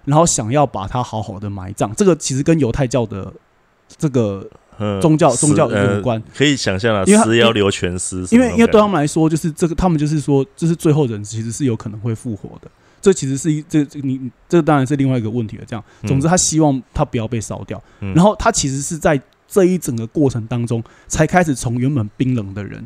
[0.05, 1.93] 然后想要把他好好的埋葬。
[1.95, 3.31] 这个其实跟犹太教的
[3.97, 4.49] 这个，
[4.79, 12.71] 嗯，宗教宗教呃有关可以想象啊，因为他死要留全尸因为因为对他们来说，就是这个他们就是说，就是最后人其实是有可能会复活的。
[13.07, 15.63] 这其实是一这这你这当然是另外一个问题了。
[15.65, 22.85] 这样，总之他希望他不要被烧掉，嗯然后他其实是在这一整个过程当中，才开始从原本冰冷的人，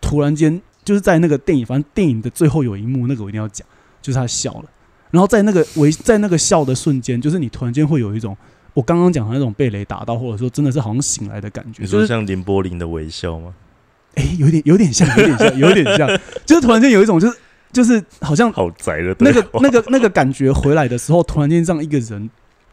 [0.00, 3.68] 突然间就是在那个电影，反正电影的最后有一幕，那个我一定要讲，
[4.00, 4.64] 就是他笑了。
[5.10, 8.34] 然后在那个微 在那个笑的瞬间，就是你突然间会有一种
[8.72, 13.52] 我刚刚讲的那种被雷打到，或者说真的是好像醒来的感觉，你说像林柏林的微笑吗？
[14.14, 16.08] 哎、有点有点像，有点像，有点像，
[16.46, 17.38] 就是突然间有一种就是
[17.72, 22.28] 就是好像好宅的那个 那个那个感觉回来的时候，突然间让一个人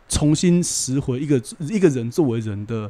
[0.08, 2.90] 重新拾回一个一个人作为人的，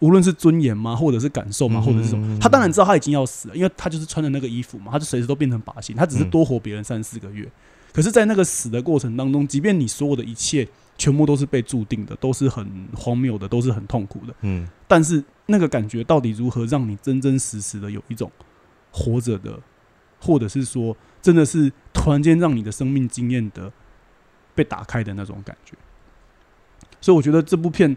[0.00, 6.30] 无论是尊严吗，或者是感受吗，或者是什么，嗯他当然知道他已经要死了，因为他就是穿的那个衣服嘛，他就随时都变成靶心，他只是嗯。
[6.30, 7.46] 多活别人三四个月。
[7.92, 18.32] 可是，在那个死的过程当中，即便你所有的一切全部都是被注定的，都是很荒谬的，都是很痛苦的，嗯，但是那个感觉到底如何让你真真实实的有一种
[18.90, 19.58] 活着的，
[20.18, 23.72] 或者是说真的是突然间让你的生命经验的
[24.54, 25.74] 被打开的那种感觉。
[27.00, 27.96] 所以我觉得这部片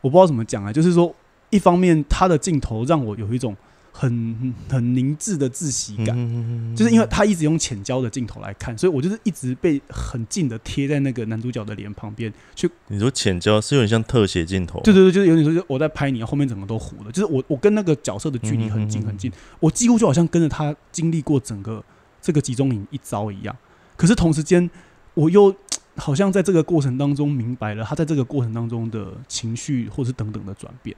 [0.00, 1.14] 我不知道怎么讲啊，就是说
[1.50, 3.56] 一方面它的镜头让我有一种
[3.92, 6.14] 很很凝滞的窒息感。
[6.16, 17.10] 嗯就是因为他一直用浅焦的镜头来看，所以我就是一直被很近的贴在那个男主角的脸旁边去你说浅焦是有点像特写镜头，对对对，就是有点说，就我在拍你，后面整个都糊了。
[17.10, 21.84] 就是我我跟那个角色的距离很近很近，我几乎就好像跟着他经历过整个
[22.20, 23.56] 这个集中营一遭一样。
[23.96, 24.70] 可是同时间，
[25.14, 25.54] 我又
[25.96, 30.96] 好像在这个过程当中明白了他在这个过程当中的情绪或是等等的转变，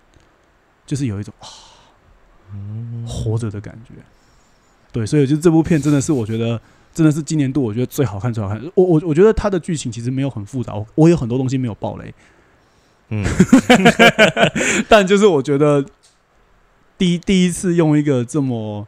[0.86, 1.48] 就是有一种啊
[2.52, 3.94] 嗯活着的感觉。
[4.92, 6.60] 对，所以就这部片真的是我觉得
[6.92, 8.62] 真的是今年度我觉得最好看最好看。
[8.74, 12.14] 我我我觉得它的剧情其实没有很复杂，我我有很多东西没有爆雷，
[13.08, 13.24] 嗯，
[14.88, 15.84] 但就是我觉得
[16.98, 18.86] 第一第一次用一个这么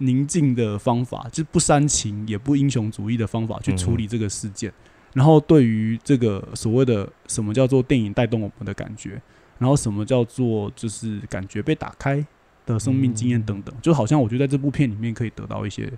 [0.00, 4.72] 宁静的方法，就不煽情也不英雄主义的方法去处理这个事件，
[5.12, 9.20] 然后对于这个所谓的什么叫做电影带动我们的感觉，
[9.58, 12.24] 然后什么叫做就是感觉被打开
[12.66, 15.92] 的生命经验等等，就好像我觉得在这部片里面可以得到一些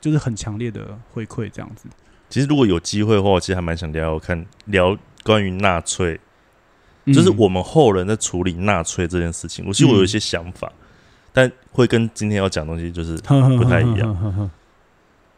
[0.00, 1.88] 就是很强烈的回馈，这样子。
[2.28, 6.18] 其实如果有机会的话，我其实还蛮想聊看聊关于纳粹，
[7.06, 9.64] 就是嗯我们后人在处理纳粹这件事情。
[9.66, 10.72] 我其实我有一些想法，
[11.32, 13.16] 但会跟今天要讲的东西就是，
[13.58, 14.50] 不太一样样。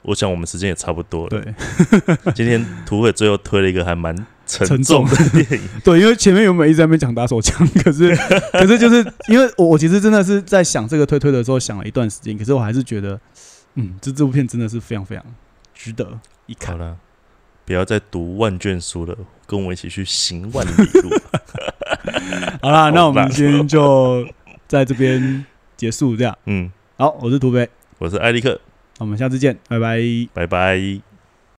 [0.02, 1.30] 我想我们时间也差不多了。
[1.30, 1.54] 对
[2.34, 4.14] 今天土匪最后推了一个还蛮
[4.46, 8.14] 沉沉重重的电影， 对，因为前面原本一直在那边讲打手枪，可是
[8.52, 8.96] 可是就是
[9.28, 13.18] 因为我我其实真的是在想这个推推的时候想了一段时间，可是我还是觉得，
[13.76, 15.24] 嗯，这这部片真的是非常非常
[15.74, 16.76] 值得一看。
[16.76, 16.98] 好了，
[17.64, 19.16] 不要再读万卷书了，
[19.46, 20.70] 跟我一起去行万里
[21.00, 21.10] 路。
[22.60, 24.28] 好啦，那我们今天就
[24.68, 25.46] 在这边
[25.84, 26.34] 结束，这样。
[26.46, 27.68] 嗯，好，我是土匪，
[27.98, 28.58] 我是艾利克，
[28.98, 30.00] 我们下次见，拜拜。
[30.32, 31.13] 拜拜。